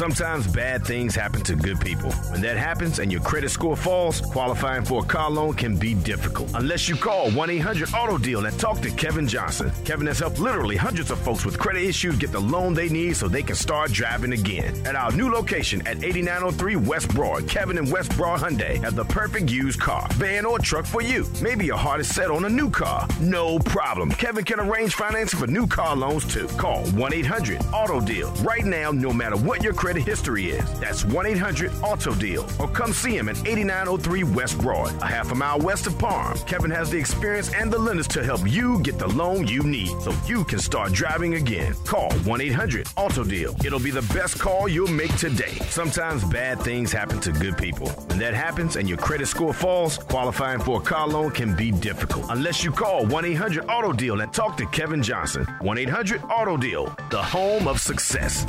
[0.00, 2.10] Sometimes bad things happen to good people.
[2.30, 5.92] When that happens and your credit score falls, qualifying for a car loan can be
[5.92, 6.50] difficult.
[6.54, 9.70] Unless you call 1 800 Auto Deal and talk to Kevin Johnson.
[9.84, 13.14] Kevin has helped literally hundreds of folks with credit issues get the loan they need
[13.14, 14.74] so they can start driving again.
[14.86, 19.04] At our new location at 8903 West Broad, Kevin and West Broad Hyundai have the
[19.04, 21.28] perfect used car, van, or truck for you.
[21.42, 23.06] Maybe your heart is set on a new car.
[23.20, 24.10] No problem.
[24.12, 26.48] Kevin can arrange financing for new car loans too.
[26.56, 30.80] Call 1 800 Auto Deal right now, no matter what your credit history is.
[30.80, 32.48] That's 1 800 Auto Deal.
[32.58, 36.36] Or come see him at 8903 West Broad, a half a mile west of Palm.
[36.46, 39.90] Kevin has the experience and the lenders to help you get the loan you need
[40.02, 41.74] so you can start driving again.
[41.84, 43.54] Call 1 800 Auto Deal.
[43.64, 45.54] It'll be the best call you'll make today.
[45.68, 47.88] Sometimes bad things happen to good people.
[48.08, 51.70] When that happens and your credit score falls, qualifying for a car loan can be
[51.70, 52.26] difficult.
[52.30, 55.44] Unless you call 1 800 Auto Deal and talk to Kevin Johnson.
[55.60, 58.44] 1 800 Auto Deal, the home of success.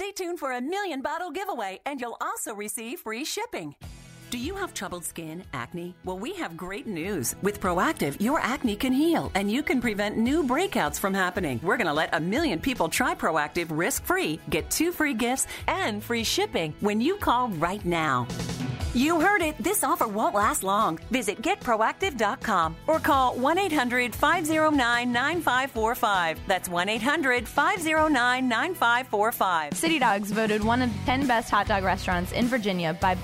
[0.00, 3.74] Stay tuned for a million bottle giveaway, and you'll also receive free shipping.
[4.30, 5.94] Do you have troubled skin, acne?
[6.04, 7.34] Well, we have great news.
[7.40, 11.58] With Proactiv, your acne can heal and you can prevent new breakouts from happening.
[11.62, 15.46] We're going to let a million people try Proactiv risk free, get two free gifts,
[15.66, 18.28] and free shipping when you call right now.
[18.94, 19.56] You heard it.
[19.58, 20.98] This offer won't last long.
[21.10, 26.40] Visit getproactive.com or call 1 800 509 9545.
[26.46, 29.74] That's 1 800 509 9545.
[29.74, 33.14] City Dogs voted one of the 10 best hot dog restaurants in Virginia by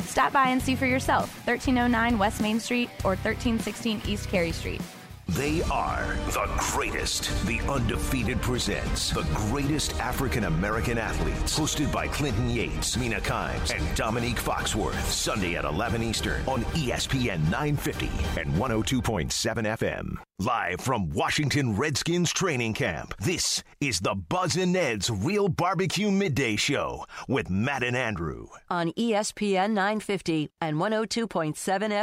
[0.00, 1.34] Stop by and see for yourself.
[1.46, 4.80] 1309 West Main Street or 1316 East Cary Street.
[5.28, 7.24] They are the greatest.
[7.46, 11.58] The Undefeated presents the greatest African American athletes.
[11.58, 14.94] Hosted by Clinton Yates, Mina Kimes, and Dominique Foxworth.
[15.10, 18.06] Sunday at 11 Eastern on ESPN 950
[18.40, 19.28] and 102.7
[19.76, 20.14] FM.
[20.38, 26.54] Live from Washington Redskins training camp, this is the Buzz and Ned's Real Barbecue Midday
[26.56, 28.46] Show with Matt and Andrew.
[28.70, 31.52] on ESPN 950 and 102.7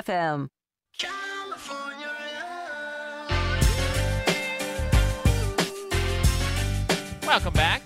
[0.04, 0.50] FM.
[7.26, 7.82] Welcome back.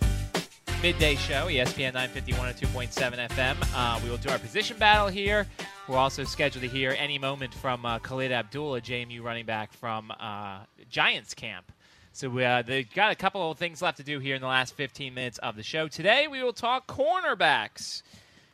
[0.81, 3.55] Midday show, ESPN 950, 102.7 FM.
[3.73, 5.45] Uh, we will do our position battle here.
[5.87, 10.11] We're also scheduled to hear any moment from uh, Khalid Abdullah, JMU running back from
[10.19, 11.71] uh, Giants camp.
[12.13, 14.47] So we, uh, they've got a couple of things left to do here in the
[14.47, 15.87] last 15 minutes of the show.
[15.87, 18.01] Today we will talk cornerbacks,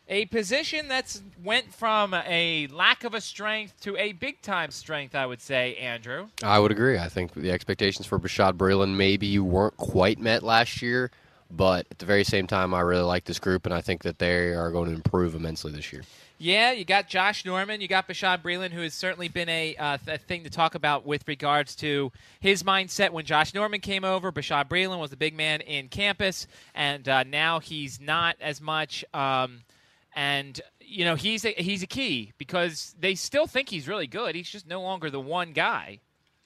[0.07, 5.15] a position that's went from a lack of a strength to a big time strength.
[5.15, 6.27] I would say, Andrew.
[6.41, 6.97] I would agree.
[6.97, 11.11] I think the expectations for Bashad Breeland maybe weren't quite met last year,
[11.49, 14.19] but at the very same time, I really like this group, and I think that
[14.19, 16.03] they are going to improve immensely this year.
[16.39, 19.97] Yeah, you got Josh Norman, you got Bashad Breeland, who has certainly been a, uh,
[20.05, 24.29] th- thing to talk about with regards to his mindset when Josh Norman came over.
[24.29, 29.05] Bashad Breeland was the big man in campus, and uh, now he's not as much.
[29.13, 29.61] Um,
[30.15, 34.35] and you know he's a, he's a key because they still think he's really good.
[34.35, 35.99] He's just no longer the one guy.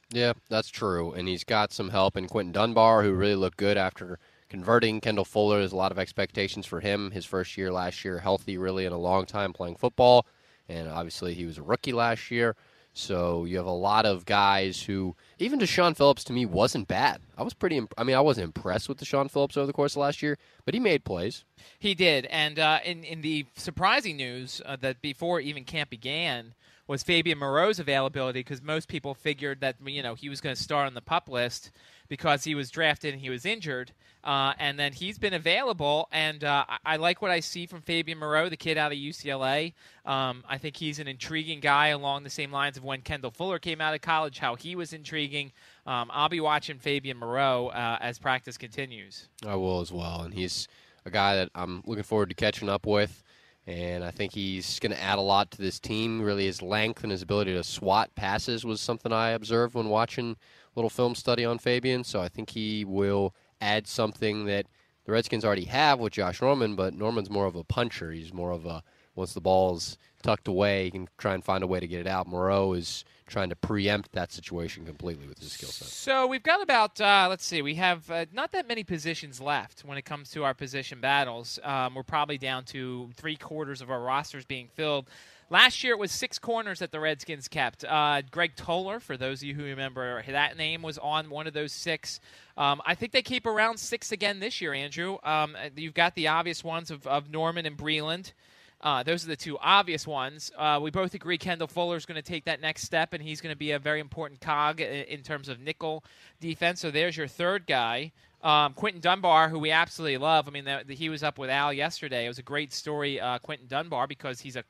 [0.10, 1.12] Yeah, that's true.
[1.14, 5.26] And he's got some help in Quinton Dunbar, who really looked good after converting Kendall
[5.26, 5.60] Fuller.
[5.60, 7.12] There's a lot of expectations for him.
[7.12, 10.26] His first year last year, healthy really in a long time playing football.
[10.70, 12.56] And obviously, he was a rookie last year.
[12.98, 17.22] So you have a lot of guys who, even Deshaun Phillips to me wasn't bad.
[17.38, 17.78] I was pretty.
[17.78, 20.40] Imp- I mean, I wasn't impressed with Deshaun Phillips over the course of last year,
[20.66, 21.46] but he made plays.
[21.78, 26.56] He did, and uh, in in the surprising news uh, that before even camp began
[26.88, 30.62] was Fabian Moreau's availability because most people figured that you know he was going to
[30.62, 31.70] start on the pup list
[32.08, 33.92] because he was drafted and he was injured,
[34.24, 37.82] uh, and then he's been available, and uh, I, I like what I see from
[37.82, 39.74] Fabian Moreau, the kid out of UCLA.
[40.06, 43.60] Um, I think he's an intriguing guy along the same lines of when Kendall Fuller
[43.60, 45.52] came out of college, how he was intriguing.
[45.86, 49.30] Um, I'll be watching Fabian Moreau uh, as practice continues.
[49.46, 50.68] I will as well, and he's
[51.06, 53.24] a guy that I'm looking forward to catching up with.
[53.66, 56.22] And I think he's going to add a lot to this team.
[56.22, 60.38] Really, his length and his ability to swat passes was something I observed when watching
[60.78, 62.04] little film study on Fabian.
[62.04, 64.68] So I think he will add something that
[65.06, 68.12] the Redskins already have with Josh Norman, but Norman's more of a puncher.
[68.12, 68.84] He's more of a
[69.16, 72.08] once the ball's tucked away, he can try and find a way to get it
[72.08, 72.28] out.
[72.28, 75.88] Moreau is trying to preempt that situation completely with his skill set.
[75.88, 79.84] So we've got about uh, let's see, we have uh, not that many positions left
[79.84, 81.60] when it comes to our position battles.
[81.64, 85.10] Um, we're probably down to three quarters of our rosters being filled.
[85.50, 87.86] Last year it was six corners that the Redskins kept.
[87.86, 91.54] Uh, Greg Toler, for those of you who remember that name, was on one of
[91.54, 92.20] those six.
[92.58, 95.18] Um, I think they keep around six again this year, Andrew.
[95.24, 98.34] Um, you've got the obvious ones of, of Norman and Breeland.
[98.82, 100.52] Uh, those are the two obvious ones.
[100.58, 103.40] Uh, we both agree Kendall Fuller is going to take that next step, and he's
[103.40, 106.04] going to be a very important cog in, in terms of nickel
[106.42, 106.82] defense.
[106.82, 108.12] So there's your third guy.
[108.44, 110.48] Um, Quinton Dunbar, who we absolutely love.
[110.48, 112.26] I mean, the, the, he was up with Al yesterday.
[112.26, 114.64] It was a great story, uh, Quinton Dunbar, because he's a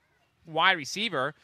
[0.47, 1.35] wide receiver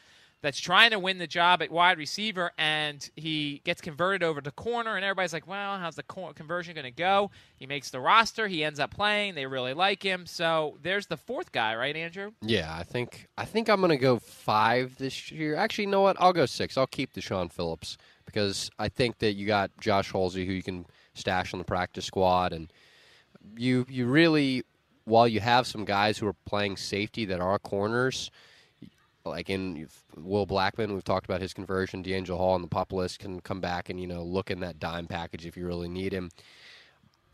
[0.44, 4.50] that's trying to win the job at wide receiver, and he gets converted over to
[4.50, 8.46] corner, and everybody's like, "Well, how's the conversion going to go?" He makes the roster.
[8.46, 9.36] He ends up playing.
[9.36, 10.26] They really like him.
[10.26, 12.32] So there's the fourth guy, right, Andrew?
[12.42, 15.56] Yeah, I think I think I'm going to go five this year.
[15.56, 16.18] Actually, you know what?
[16.20, 16.76] I'll go six.
[16.76, 17.96] I'll keep Deshaun Phillips
[18.26, 20.84] because I think that you got Josh Holsey, who you can
[21.14, 22.70] stash on the practice squad, and
[23.56, 24.64] you you really,
[25.06, 28.30] while you have some guys who are playing safety that are corners
[29.24, 32.02] like in Will Blackmon, we've talked about his conversion.
[32.02, 34.78] DeAngelo Hall on the pup list can come back and you know look in that
[34.78, 36.30] dime package if you really need him.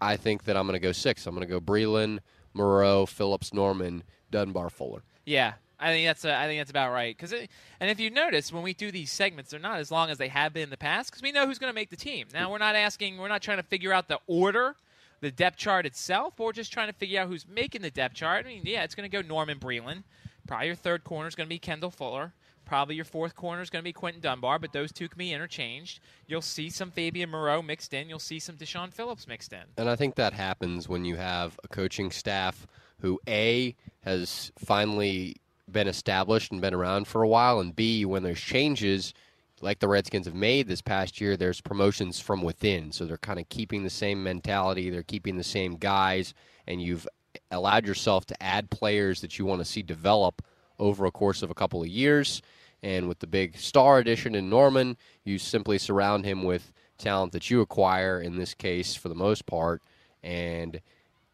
[0.01, 1.27] I think that I'm going to go six.
[1.27, 2.21] I'm going to go Breeland,
[2.55, 5.03] Moreau, Phillips, Norman, Dunbar, Fuller.
[5.27, 7.17] Yeah, I think that's a, I think that's about right.
[7.17, 10.19] Because and if you notice when we do these segments, they're not as long as
[10.19, 12.29] they have been in the past because we know who's going to make the team.
[12.33, 14.77] Now we're not asking, we're not trying to figure out the order,
[15.21, 18.15] the depth chart itself, but we're just trying to figure out who's making the depth
[18.15, 18.47] chart.
[18.47, 20.05] I mean, yeah, it's going to go Norman Breeland.
[20.51, 22.33] Probably your third corner is going to be Kendall Fuller.
[22.65, 25.33] Probably your fourth corner is going to be Quinton Dunbar, but those two can be
[25.33, 26.01] interchanged.
[26.27, 28.09] You'll see some Fabian Moreau mixed in.
[28.09, 29.61] You'll see some Deshaun Phillips mixed in.
[29.77, 32.67] And I think that happens when you have a coaching staff
[32.99, 35.37] who, A, has finally
[35.71, 39.15] been established and been around for a while, and B, when there's changes
[39.61, 42.91] like the Redskins have made this past year, there's promotions from within.
[42.91, 46.35] So they're kind of keeping the same mentality, they're keeping the same guys,
[46.67, 47.07] and you've
[47.51, 50.43] allowed yourself to add players that you want to see develop
[50.79, 52.43] over a course of a couple of years.
[52.83, 57.51] And with the big star addition in Norman, you simply surround him with talent that
[57.51, 59.83] you acquire, in this case, for the most part,
[60.23, 60.81] and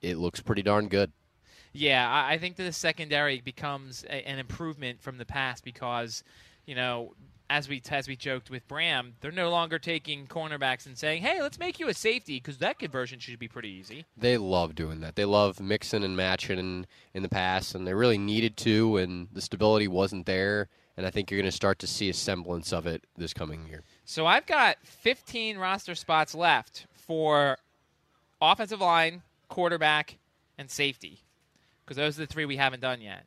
[0.00, 1.12] it looks pretty darn good.
[1.72, 6.24] Yeah, I think the secondary becomes a, an improvement from the past because,
[6.64, 7.14] you know,
[7.48, 11.40] as we as we joked with Bram, they're no longer taking cornerbacks and saying, "Hey,
[11.40, 14.04] let's make you a safety," because that conversion should be pretty easy.
[14.16, 15.16] They love doing that.
[15.16, 19.28] They love mixing and matching in, in the past, and they really needed to, and
[19.32, 20.68] the stability wasn't there.
[20.96, 23.66] And I think you're going to start to see a semblance of it this coming
[23.66, 23.82] year.
[24.06, 27.58] So I've got 15 roster spots left for
[28.40, 30.16] offensive line, quarterback,
[30.56, 31.20] and safety,
[31.84, 33.26] because those are the three we haven't done yet.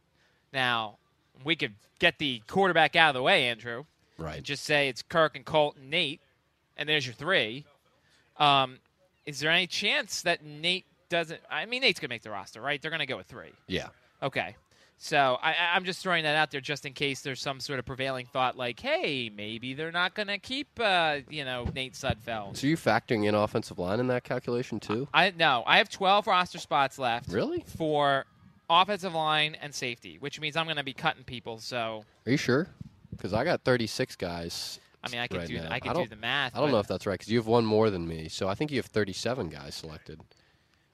[0.52, 0.98] Now
[1.44, 3.86] we could get the quarterback out of the way, Andrew
[4.20, 4.44] Right.
[4.44, 6.22] Just say it's Kirk and Colt and Nate,
[6.78, 7.66] and there's your three.
[8.38, 8.80] Um,
[9.26, 11.40] is there any chance that Nate doesn't?
[11.50, 12.82] I mean, Nate's gonna make the roster, right?
[12.82, 13.54] They're gonna go with three.
[13.68, 13.88] Yeah.
[14.22, 14.56] Okay.
[15.02, 17.86] So I, I'm just throwing that out there just in case there's some sort of
[17.86, 22.58] prevailing thought, like, hey, maybe they're not going to keep, uh, you know, Nate Sudfeld.
[22.58, 25.08] So you're factoring in offensive line in that calculation too?
[25.14, 27.30] I no, I have 12 roster spots left.
[27.30, 27.64] Really?
[27.78, 28.26] For
[28.70, 31.60] offensive line and safety, which means I'm going to be cutting people.
[31.60, 32.04] So.
[32.26, 32.68] Are you sure?
[33.12, 34.80] Because I got 36 guys.
[35.04, 35.68] I mean, I could right do now.
[35.72, 36.56] I could I do the math.
[36.56, 38.28] I don't know if that's right because you have one more than me.
[38.30, 40.20] So I think you have 37 guys selected.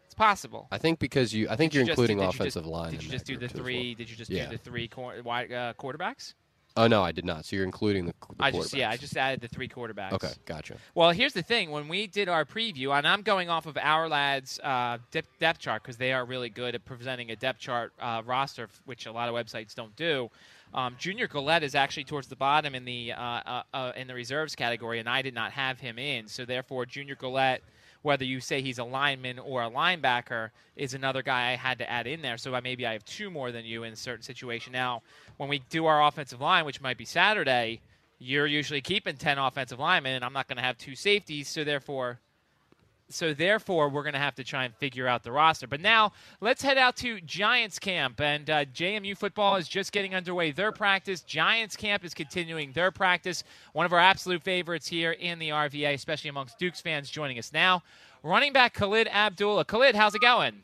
[0.06, 0.68] it's possible.
[0.72, 2.92] I think because you, I think Did you're you including did you offensive just- line.
[2.92, 3.96] Did you just do the group too as three?
[3.96, 4.46] Did you just Yeah.
[4.46, 6.34] do the three cor- wide, uh, quarterbacks?
[6.78, 7.46] Oh no, I did not.
[7.46, 10.12] So you're including the, the I just yeah, I just added the three quarterbacks.
[10.12, 10.76] Okay, gotcha.
[10.94, 14.10] Well, here's the thing: when we did our preview, and I'm going off of our
[14.10, 17.94] lads' uh, depth, depth chart because they are really good at presenting a depth chart
[18.02, 20.30] uh, roster, which a lot of websites don't do.
[20.74, 24.14] Um, Junior Galette is actually towards the bottom in the uh, uh, uh, in the
[24.14, 26.28] reserves category, and I did not have him in.
[26.28, 27.62] So therefore, Junior Galette,
[28.02, 31.90] whether you say he's a lineman or a linebacker, is another guy I had to
[31.90, 32.38] add in there.
[32.38, 34.74] So I, maybe I have two more than you in a certain situation.
[34.74, 35.02] Now,
[35.38, 37.80] when we do our offensive line, which might be Saturday,
[38.20, 41.48] you're usually keeping ten offensive linemen, and I'm not going to have two safeties.
[41.48, 42.20] So therefore,
[43.10, 45.68] so therefore we're going to have to try and figure out the roster.
[45.68, 50.16] But now let's head out to Giants camp, and uh, JMU football is just getting
[50.16, 50.52] underway.
[50.52, 53.44] Their practice, Giants camp is continuing their practice.
[53.74, 57.54] One of our absolute favorites here in the RVA, especially amongst Dukes fans, joining us
[57.54, 57.84] now.
[58.24, 59.66] Running back Khalid Abdullah.
[59.66, 60.64] Khalid, how's it going?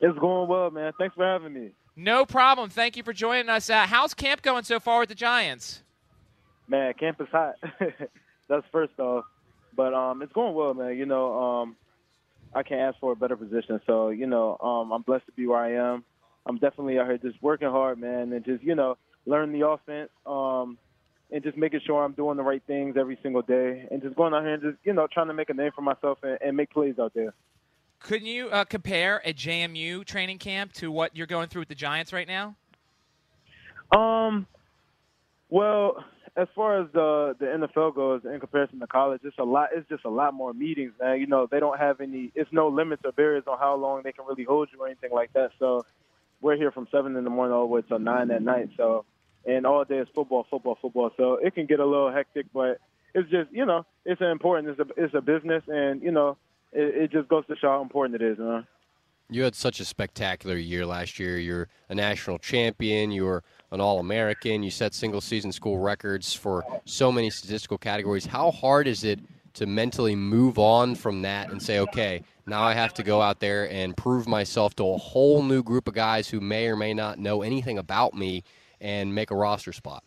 [0.00, 0.92] It's going well, man.
[0.98, 1.70] Thanks for having me.
[1.94, 2.70] No problem.
[2.70, 3.70] Thank you for joining us.
[3.70, 5.82] Uh, how's camp going so far with the Giants?
[6.66, 7.54] Man, camp is hot.
[8.48, 9.24] That's first off.
[9.74, 10.96] But um, it's going well, man.
[10.96, 11.76] You know, um,
[12.54, 13.80] I can't ask for a better position.
[13.86, 16.04] So, you know, um, I'm blessed to be where I am.
[16.44, 20.10] I'm definitely out here just working hard, man, and just, you know, learning the offense
[20.26, 20.76] um,
[21.30, 24.34] and just making sure I'm doing the right things every single day and just going
[24.34, 26.56] out here and just, you know, trying to make a name for myself and, and
[26.56, 27.32] make plays out there.
[28.00, 31.76] Couldn't you uh, compare a JMU training camp to what you're going through with the
[31.76, 32.56] Giants right now?
[33.96, 34.46] Um,
[35.48, 36.04] Well,
[36.36, 39.70] as far as the the NFL goes, in comparison to college, it's a lot.
[39.74, 41.20] It's just a lot more meetings, man.
[41.20, 42.32] You know, they don't have any.
[42.34, 45.12] It's no limits or barriers on how long they can really hold you or anything
[45.12, 45.50] like that.
[45.58, 45.84] So,
[46.40, 48.70] we're here from seven in the morning all the way till nine at night.
[48.76, 49.04] So,
[49.44, 51.10] and all day is football, football, football.
[51.16, 52.78] So it can get a little hectic, but
[53.14, 54.68] it's just you know, it's important.
[54.68, 56.38] It's a it's a business, and you know,
[56.72, 58.66] it, it just goes to show how important it is, man.
[59.30, 61.38] You had such a spectacular year last year.
[61.38, 63.10] You're a national champion.
[63.10, 63.42] You were
[63.72, 64.62] an All American.
[64.62, 68.26] You set single season school records for so many statistical categories.
[68.26, 69.18] How hard is it
[69.54, 73.40] to mentally move on from that and say, okay, now I have to go out
[73.40, 76.94] there and prove myself to a whole new group of guys who may or may
[76.94, 78.44] not know anything about me
[78.80, 80.04] and make a roster spot?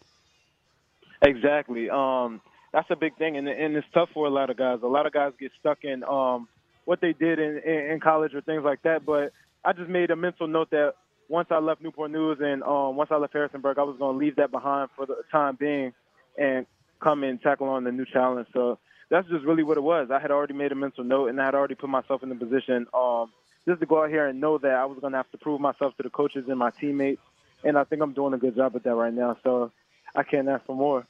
[1.22, 1.90] Exactly.
[1.90, 2.42] Um,
[2.72, 4.80] that's a big thing, and, and it's tough for a lot of guys.
[4.84, 6.48] A lot of guys get stuck in um,
[6.84, 9.06] what they did in, in, in college or things like that.
[9.06, 9.32] But
[9.64, 10.96] I just made a mental note that
[11.28, 14.26] once I left Newport News and um, once I left Harrisonburg, I was going to
[14.26, 15.94] leave that behind for the time being
[16.38, 16.66] and
[17.02, 18.48] come and tackle on the new challenge.
[18.54, 18.78] So
[19.10, 20.10] that's just really what it was.
[20.12, 22.36] I had already made a mental note and I had already put myself in the
[22.36, 23.32] position um,
[23.68, 25.62] just to go out here and know that I was going to have to prove
[25.62, 27.22] myself to the coaches and my teammates.
[27.64, 29.38] And I think I'm doing a good job at that right now.
[29.44, 29.72] So
[30.16, 31.06] I can't ask for more.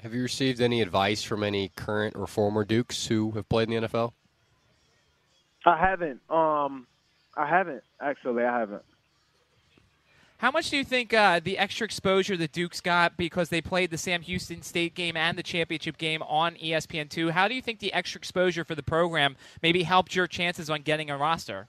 [0.00, 3.82] Have you received any advice from any current or former Dukes who have played in
[3.82, 4.12] the NFL?
[5.66, 6.20] I haven't.
[6.30, 6.86] Um,
[7.36, 8.44] I haven't actually.
[8.44, 8.82] I haven't.
[10.40, 13.90] How much do you think uh, the extra exposure the Dukes got because they played
[13.90, 17.32] the Sam Houston State game and the championship game on ESPN2?
[17.32, 20.80] How do you think the extra exposure for the program maybe helped your chances on
[20.80, 21.68] getting a roster?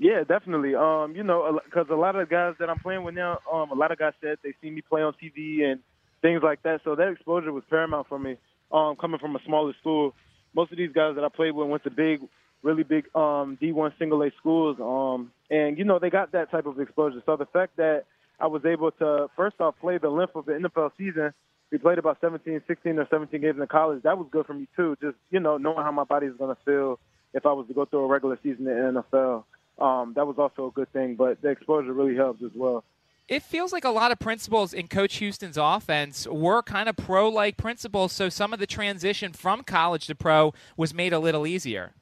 [0.00, 0.74] Yeah, definitely.
[0.74, 3.70] Um, you know, because a lot of the guys that I'm playing with now, um,
[3.70, 5.78] a lot of guys said they see me play on TV and
[6.22, 6.80] things like that.
[6.82, 8.36] So that exposure was paramount for me.
[8.72, 10.16] Um, coming from a smaller school,
[10.56, 12.20] most of these guys that I played with went to big
[12.62, 14.78] really big um, D1 single A schools.
[14.80, 17.22] Um, and, you know, they got that type of exposure.
[17.26, 18.04] So the fact that
[18.38, 21.32] I was able to, first off, play the length of the NFL season,
[21.70, 24.02] we played about 17, 16 or 17 games in college.
[24.02, 24.96] That was good for me, too.
[25.00, 26.98] Just, you know, knowing how my body is going to feel
[27.32, 29.44] if I was to go through a regular season in the NFL.
[29.78, 32.84] Um, that was also a good thing, but the exposure really helped as well.
[33.28, 37.28] It feels like a lot of principles in Coach Houston's offense were kind of pro
[37.28, 41.46] like principles, so some of the transition from college to pro was made a little
[41.46, 41.92] easier.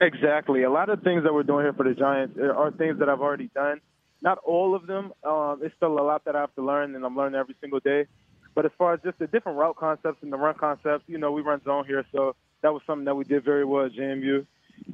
[0.00, 0.62] Exactly.
[0.62, 3.20] A lot of things that we're doing here for the Giants are things that I've
[3.20, 3.80] already done.
[4.22, 5.12] Not all of them.
[5.24, 7.80] Um, it's still a lot that I have to learn, and I'm learning every single
[7.80, 8.06] day.
[8.54, 11.32] But as far as just the different route concepts and the run concepts, you know,
[11.32, 14.46] we run zone here, so that was something that we did very well at JMU.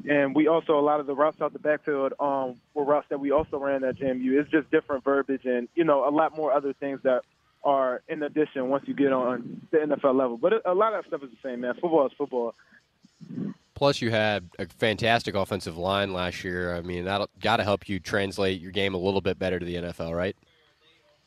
[0.08, 3.20] And we also a lot of the routes out the backfield um, were routes that
[3.20, 4.40] we also ran at JMU.
[4.40, 7.22] It's just different verbiage and you know a lot more other things that
[7.62, 10.36] are in addition once you get on the NFL level.
[10.36, 11.74] But a lot of that stuff is the same, man.
[11.74, 12.54] Football is football.
[13.76, 16.74] Plus, you had a fantastic offensive line last year.
[16.74, 19.66] I mean, that got to help you translate your game a little bit better to
[19.66, 20.34] the NFL, right?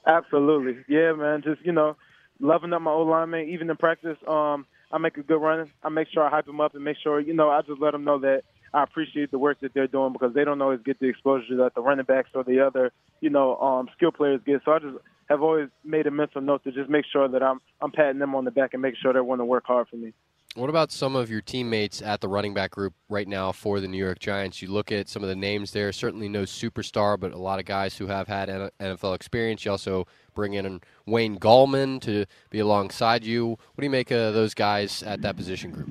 [0.07, 1.43] Absolutely, yeah, man.
[1.43, 1.95] Just you know,
[2.39, 3.49] loving up my old lineman.
[3.49, 5.69] Even in practice, um, I make a good run.
[5.83, 7.91] I make sure I hype them up and make sure you know I just let
[7.91, 8.41] them know that
[8.73, 11.75] I appreciate the work that they're doing because they don't always get the exposure that
[11.75, 12.91] the running backs or the other
[13.21, 14.61] you know um, skill players get.
[14.65, 14.97] So I just
[15.29, 18.33] have always made a mental note to just make sure that I'm I'm patting them
[18.33, 20.13] on the back and make sure they want to work hard for me.
[20.55, 23.87] What about some of your teammates at the running back group right now for the
[23.87, 24.63] New York Giants?
[24.63, 27.65] You look at some of the names there, certainly no superstar, but a lot of
[27.65, 29.63] guys who have had NFL experience.
[29.63, 33.49] You also bring in Wayne Gallman to be alongside you.
[33.49, 35.89] What do you make of those guys at that position group?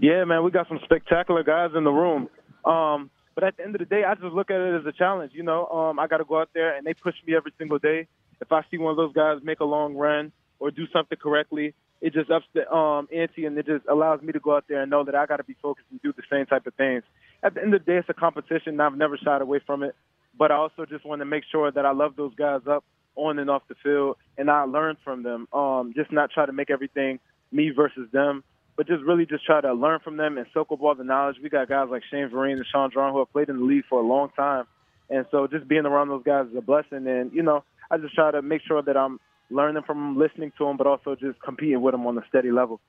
[0.00, 2.28] Yeah, man, we got some spectacular guys in the room.
[2.64, 4.92] Um, but at the end of the day, I just look at it as a
[4.92, 5.30] challenge.
[5.32, 7.78] You know, um, I got to go out there and they push me every single
[7.78, 8.08] day.
[8.40, 11.72] If I see one of those guys make a long run or do something correctly,
[12.04, 14.82] it just ups the um, ante and it just allows me to go out there
[14.82, 17.02] and know that I got to be focused and do the same type of things.
[17.42, 19.82] At the end of the day, it's a competition, and I've never shied away from
[19.82, 19.96] it.
[20.38, 22.84] But I also just want to make sure that I love those guys up
[23.16, 25.48] on and off the field, and I learn from them.
[25.50, 28.44] Um, just not try to make everything me versus them,
[28.76, 31.36] but just really just try to learn from them and soak up all the knowledge.
[31.42, 33.84] We got guys like Shane Vereen and Shaun Draughn who have played in the league
[33.88, 34.66] for a long time,
[35.08, 37.06] and so just being around those guys is a blessing.
[37.06, 39.20] And you know, I just try to make sure that I'm
[39.54, 42.80] learning from listening to him, but also just competing with him on a steady level.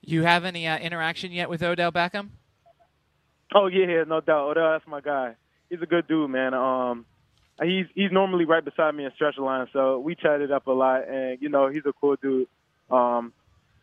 [0.00, 2.30] You have any uh, interaction yet with Odell Beckham?
[3.54, 4.50] Oh yeah, no doubt.
[4.50, 5.34] Odell, that's my guy.
[5.68, 6.54] He's a good dude, man.
[6.54, 7.06] Um,
[7.62, 11.08] he's he's normally right beside me in stretch line, so we chatted up a lot,
[11.08, 12.48] and you know he's a cool dude.
[12.90, 13.32] Um,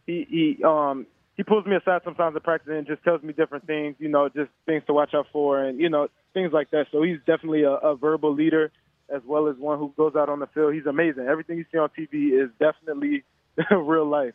[0.05, 1.05] he he um
[1.37, 4.27] he pulls me aside sometimes at practice and just tells me different things, you know,
[4.27, 6.87] just things to watch out for, and you know things like that.
[6.91, 8.71] So he's definitely a, a verbal leader
[9.13, 10.73] as well as one who goes out on the field.
[10.73, 11.27] He's amazing.
[11.27, 13.23] Everything you see on TV is definitely
[13.71, 14.33] real life.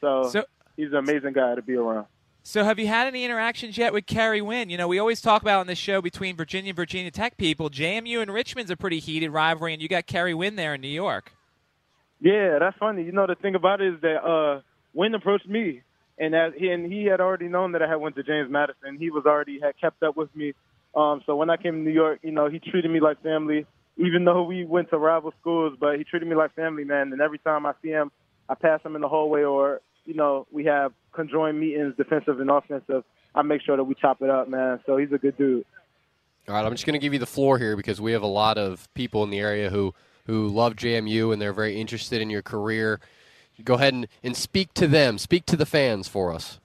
[0.00, 0.44] So, so,
[0.76, 2.06] he's an amazing guy to be around.
[2.42, 4.68] So, have you had any interactions yet with Kerry Wynn?
[4.68, 7.70] You know, we always talk about on this show between Virginia and Virginia Tech people.
[7.70, 10.88] JMU and Richmond's a pretty heated rivalry, and you got Kerry Wynn there in New
[10.88, 11.32] York.
[12.20, 13.02] Yeah, that's funny.
[13.02, 14.60] You know, the thing about it is that uh,
[14.92, 15.82] Wynn approached me,
[16.18, 18.98] and that he and he had already known that I had went to James Madison.
[18.98, 20.52] He was already had kept up with me.
[20.94, 23.66] Um, so when I came to New York, you know, he treated me like family,
[23.96, 25.76] even though we went to rival schools.
[25.78, 27.12] But he treated me like family, man.
[27.12, 28.10] And every time I see him,
[28.48, 32.50] I pass him in the hallway, or you know, we have conjoined meetings, defensive and
[32.50, 33.04] offensive.
[33.34, 34.80] I make sure that we chop it up, man.
[34.86, 35.64] So he's a good dude.
[36.46, 38.26] All right, I'm just going to give you the floor here because we have a
[38.26, 39.94] lot of people in the area who
[40.26, 43.00] who love JMU and they're very interested in your career.
[43.62, 45.18] Go ahead and, and speak to them.
[45.18, 46.58] Speak to the fans for us.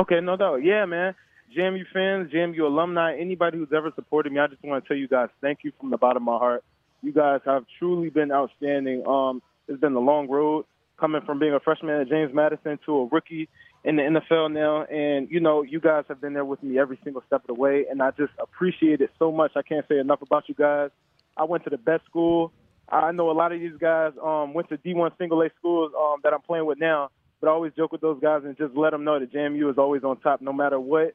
[0.00, 0.62] Okay, no doubt.
[0.62, 1.14] Yeah, man.
[1.56, 5.08] JMU fans, JMU alumni, anybody who's ever supported me, I just want to tell you
[5.08, 6.62] guys thank you from the bottom of my heart.
[7.02, 9.04] You guys have truly been outstanding.
[9.06, 10.64] Um, it's been a long road
[10.98, 13.48] coming from being a freshman at James Madison to a rookie
[13.84, 14.84] in the NFL now.
[14.84, 17.54] And, you know, you guys have been there with me every single step of the
[17.54, 17.86] way.
[17.90, 19.52] And I just appreciate it so much.
[19.56, 20.90] I can't say enough about you guys.
[21.36, 22.52] I went to the best school.
[22.88, 26.20] I know a lot of these guys um, went to D1 single A schools um,
[26.22, 28.90] that I'm playing with now, but I always joke with those guys and just let
[28.90, 31.14] them know that JMU is always on top, no matter what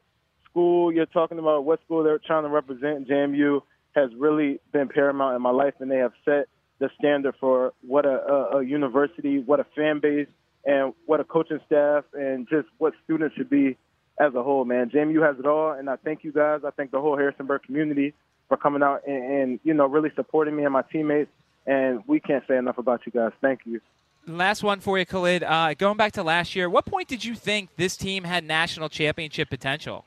[0.56, 3.06] school you're talking about, what school they're trying to represent.
[3.06, 3.60] JMU
[3.94, 6.48] has really been paramount in my life, and they have set
[6.78, 10.28] the standard for what a, a, a university, what a fan base,
[10.64, 13.76] and what a coaching staff, and just what students should be
[14.18, 14.64] as a whole.
[14.64, 16.60] Man, JMU has it all, and I thank you guys.
[16.66, 18.14] I thank the whole Harrisonburg community
[18.48, 21.30] for coming out and, and you know really supporting me and my teammates.
[21.66, 23.32] And we can't say enough about you guys.
[23.42, 23.80] Thank you.
[24.26, 25.42] Last one for you, Khalid.
[25.42, 28.88] Uh, going back to last year, what point did you think this team had national
[28.88, 30.04] championship potential?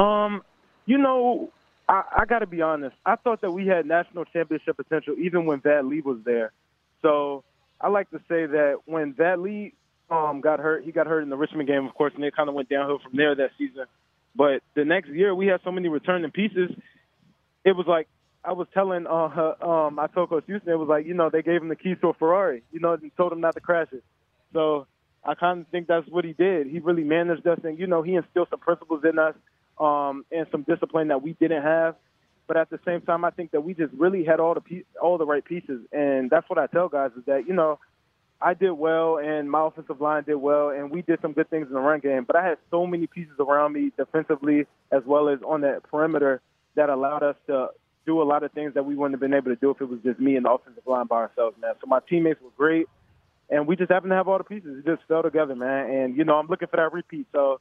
[0.00, 0.42] Um,
[0.86, 1.50] you know,
[1.88, 2.96] I, I got to be honest.
[3.04, 6.52] I thought that we had national championship potential even when Vad Lee was there.
[7.02, 7.44] So
[7.80, 9.74] I like to say that when Vad Lee
[10.10, 12.48] um, got hurt, he got hurt in the Richmond game, of course, and it kind
[12.48, 13.84] of went downhill from there that season.
[14.36, 16.70] But the next year, we had so many returning pieces.
[17.64, 18.08] It was like
[18.44, 21.42] I was telling uh, um, I told Coach Houston, it was like you know they
[21.42, 23.88] gave him the keys to a Ferrari, you know, and told him not to crash
[23.92, 24.02] it.
[24.52, 24.86] So
[25.24, 26.66] I kind of think that's what he did.
[26.66, 29.34] He really managed us, and you know, he instilled some principles in us
[29.78, 31.96] um, and some discipline that we didn't have.
[32.46, 34.84] But at the same time, I think that we just really had all the pe-
[35.00, 37.78] all the right pieces, and that's what I tell guys is that you know
[38.40, 41.68] I did well, and my offensive line did well, and we did some good things
[41.68, 42.24] in the run game.
[42.24, 46.42] But I had so many pieces around me defensively as well as on that perimeter
[46.74, 47.68] that allowed us to
[48.04, 49.88] do a lot of things that we wouldn't have been able to do if it
[49.88, 51.72] was just me and the offensive line by ourselves, man.
[51.80, 52.86] So my teammates were great,
[53.48, 54.78] and we just happened to have all the pieces.
[54.78, 55.90] It just fell together, man.
[55.90, 57.26] And you know, I'm looking for that repeat.
[57.32, 57.60] So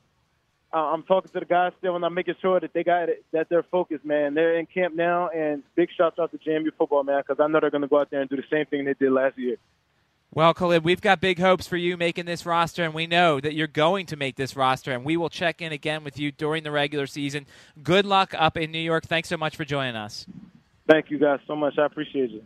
[0.78, 3.48] I'm talking to the guys still, and I'm making sure that they got it, that
[3.50, 4.34] they're focused, man.
[4.34, 7.60] They're in camp now, and big shouts out to JMU football, man, because I know
[7.60, 9.58] they're going to go out there and do the same thing they did last year.
[10.34, 13.54] Well, Khalid, we've got big hopes for you making this roster, and we know that
[13.54, 16.64] you're going to make this roster, and we will check in again with you during
[16.64, 17.46] the regular season.
[17.84, 19.06] Good luck up in New York.
[19.06, 20.26] Thanks so much for joining us.
[20.90, 21.78] Thank you guys so much.
[21.78, 22.42] I appreciate you.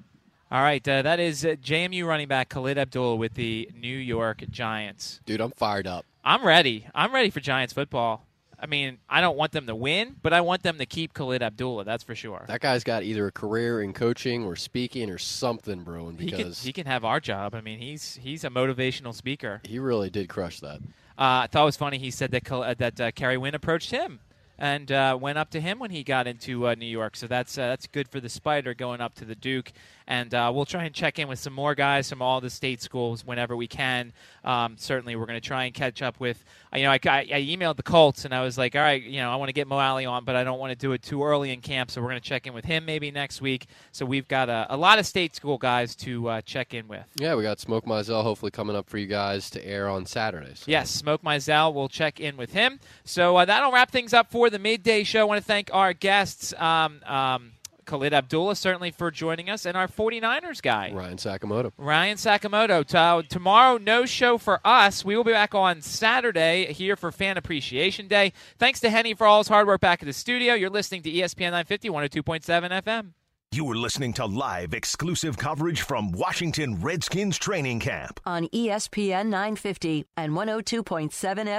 [0.52, 4.44] All right, uh, that is uh, JMU running back Khalid Abdul with the New York
[4.50, 5.22] Giants.
[5.26, 6.06] Dude, I'm fired up.
[6.28, 6.86] I'm ready.
[6.94, 8.28] I'm ready for Giants football.
[8.60, 11.42] I mean, I don't want them to win, but I want them to keep Khalid
[11.42, 11.86] Abdullah.
[11.86, 12.44] That's for sure.
[12.50, 16.38] That guy's got either a career in coaching or speaking or something brewing He can,
[16.38, 17.56] because he can have our job.
[17.56, 19.62] I mean, he's he's a motivational speaker.
[19.64, 20.82] he really did crush that.
[21.18, 21.98] Uh, I thought it was funny.
[21.98, 24.20] He said that uh, that uh, Kerry Wynn approached him
[24.58, 27.16] and uh, went up to him when he got into uh, New York.
[27.16, 29.72] So that's uh, that's good for the Spider going up to the Duke.
[30.08, 32.82] And uh, we'll try and check in with some more guys from all the state
[32.82, 34.14] schools whenever we can.
[34.46, 36.44] Um, certainly, we're going to try and catch up with.
[36.74, 39.20] You know, I, I, I emailed the Colts and I was like, all right, you
[39.20, 41.02] know, I want to get Mo Alley on, but I don't want to do it
[41.02, 41.92] too early in camp.
[41.92, 43.68] So we're going to check in with him maybe next week.
[43.92, 47.06] So we've got a, a lot of state school guys to uh, check in with.
[47.20, 50.64] Yeah, we got Smoke Mizzell hopefully coming up for you guys to air on Saturdays.
[50.68, 51.74] Yes, Smoke Mizzell.
[51.74, 52.80] We'll check in with him.
[53.04, 55.22] So uh, that'll wrap things up for the midday show.
[55.22, 57.52] I want to thank our guests, um, um,
[57.88, 60.92] Khalid Abdullah, certainly for joining us, and our 49ers guy.
[60.94, 61.72] Ryan Sakamoto.
[61.78, 62.86] Ryan Sakamoto.
[63.22, 65.04] T- tomorrow, no show for us.
[65.04, 68.34] We will be back on Saturday here for Fan Appreciation Day.
[68.60, 70.54] Thanks to Henny for all his hard work back at the studio.
[70.54, 73.14] You're listening to ESPN 950, 102.7 FM.
[73.54, 78.20] You are listening to live exclusive coverage from Washington Redskins training camp.
[78.26, 81.10] on ESPN 950 and 102.7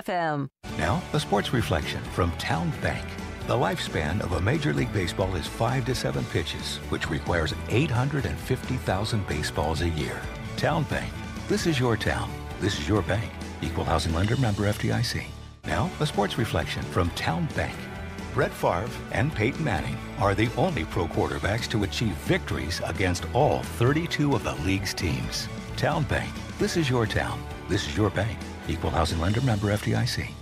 [0.05, 0.51] FM.
[0.77, 3.05] Now, a sports reflection from Town Bank.
[3.49, 9.27] The lifespan of a Major League Baseball is five to seven pitches, which requires 850,000
[9.27, 10.21] baseballs a year.
[10.59, 11.11] Town Bank.
[11.49, 12.31] This is your town.
[12.61, 13.33] This is your bank.
[13.63, 15.25] Equal housing lender member FDIC.
[15.65, 17.75] Now, a sports reflection from Town Bank.
[18.35, 23.63] Brett Favre and Peyton Manning are the only pro quarterbacks to achieve victories against all
[23.63, 25.49] 32 of the league's teams.
[25.75, 26.31] Town Bank.
[26.59, 27.43] This is your town.
[27.67, 28.39] This is your bank.
[28.69, 30.38] Equal housing lender member FDIC.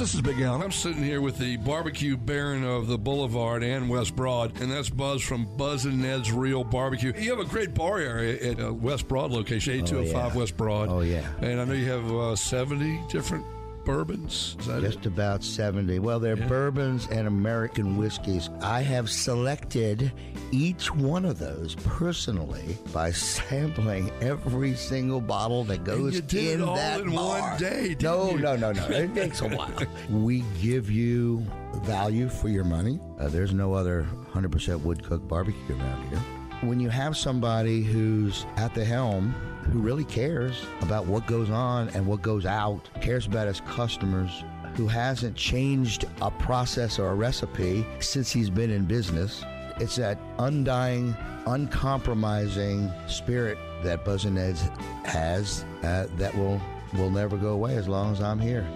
[0.00, 0.62] This is Big Al.
[0.62, 4.88] I'm sitting here with the barbecue baron of the Boulevard and West Broad, and that's
[4.88, 7.12] Buzz from Buzz and Ned's Real Barbecue.
[7.18, 10.38] You have a great bar area at uh, West Broad location, 8205 yeah.
[10.38, 10.88] West Broad.
[10.88, 11.30] Oh, yeah.
[11.42, 13.44] And I know you have uh, 70 different
[13.84, 14.56] bourbons.
[14.60, 15.06] Is that Just it?
[15.06, 15.98] about 70.
[15.98, 16.46] Well, they're Yeah.
[16.48, 18.50] bourbons and American whiskeys.
[18.60, 20.12] I have selected
[20.52, 27.14] each one of those personally by sampling every single bottle that goes in that in
[27.14, 27.40] bar.
[27.50, 28.38] one day, no, you?
[28.38, 28.86] no, no, no.
[28.88, 29.70] It takes a while.
[30.10, 31.44] we give you
[31.82, 32.98] value for your money.
[33.18, 36.18] Uh, there's no other 100% wood cooked barbecue around here.
[36.62, 39.34] When you have somebody who's at the helm
[39.70, 44.44] who really cares about what goes on and what goes out, cares about his customers,
[44.74, 49.44] who hasn't changed a process or a recipe since he's been in business.
[49.78, 51.16] It's that undying,
[51.46, 54.62] uncompromising spirit that Buzz and Ned's
[55.04, 56.60] has uh, that will
[56.94, 58.66] will never go away as long as I'm here.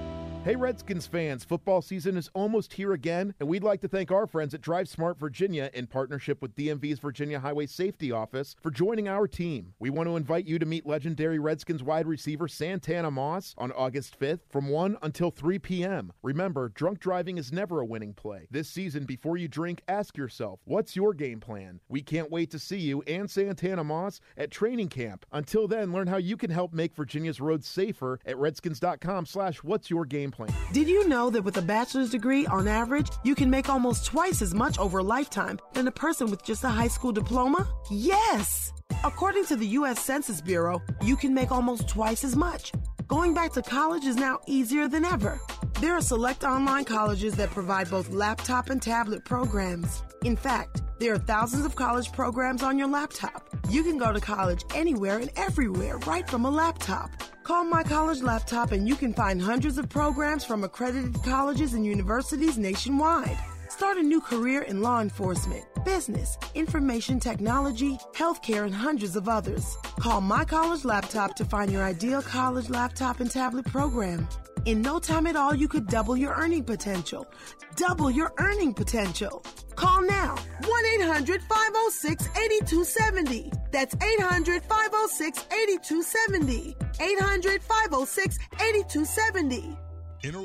[0.44, 4.26] Hey, Redskins fans, football season is almost here again, and we'd like to thank our
[4.26, 9.08] friends at Drive Smart Virginia in partnership with DMV's Virginia Highway Safety Office for joining
[9.08, 9.72] our team.
[9.78, 14.20] We want to invite you to meet legendary Redskins wide receiver Santana Moss on August
[14.20, 16.12] 5th from 1 until 3 p.m.
[16.22, 18.46] Remember, drunk driving is never a winning play.
[18.50, 21.80] This season, before you drink, ask yourself, what's your game plan?
[21.88, 25.24] We can't wait to see you and Santana Moss at training camp.
[25.32, 29.88] Until then, learn how you can help make Virginia's roads safer at redskins.com slash what's
[29.88, 30.32] your game
[30.72, 34.42] Did you know that with a bachelor's degree, on average, you can make almost twice
[34.42, 37.68] as much over a lifetime than a person with just a high school diploma?
[37.90, 38.72] Yes!
[39.04, 40.00] According to the U.S.
[40.04, 42.72] Census Bureau, you can make almost twice as much.
[43.06, 45.38] Going back to college is now easier than ever.
[45.80, 50.02] There are select online colleges that provide both laptop and tablet programs.
[50.24, 53.46] In fact, there are thousands of college programs on your laptop.
[53.68, 57.10] You can go to college anywhere and everywhere right from a laptop.
[57.42, 61.84] Call My College Laptop and you can find hundreds of programs from accredited colleges and
[61.84, 63.38] universities nationwide.
[63.76, 69.76] Start a new career in law enforcement, business, information technology, healthcare, and hundreds of others.
[69.98, 74.28] Call My College Laptop to find your ideal college laptop and tablet program.
[74.64, 77.26] In no time at all, you could double your earning potential.
[77.74, 79.44] Double your earning potential.
[79.74, 80.36] Call now
[80.68, 83.50] 1 800 506 8270.
[83.72, 86.76] That's 800 506 8270.
[87.00, 89.76] 800 506 8270.
[90.22, 90.44] Interested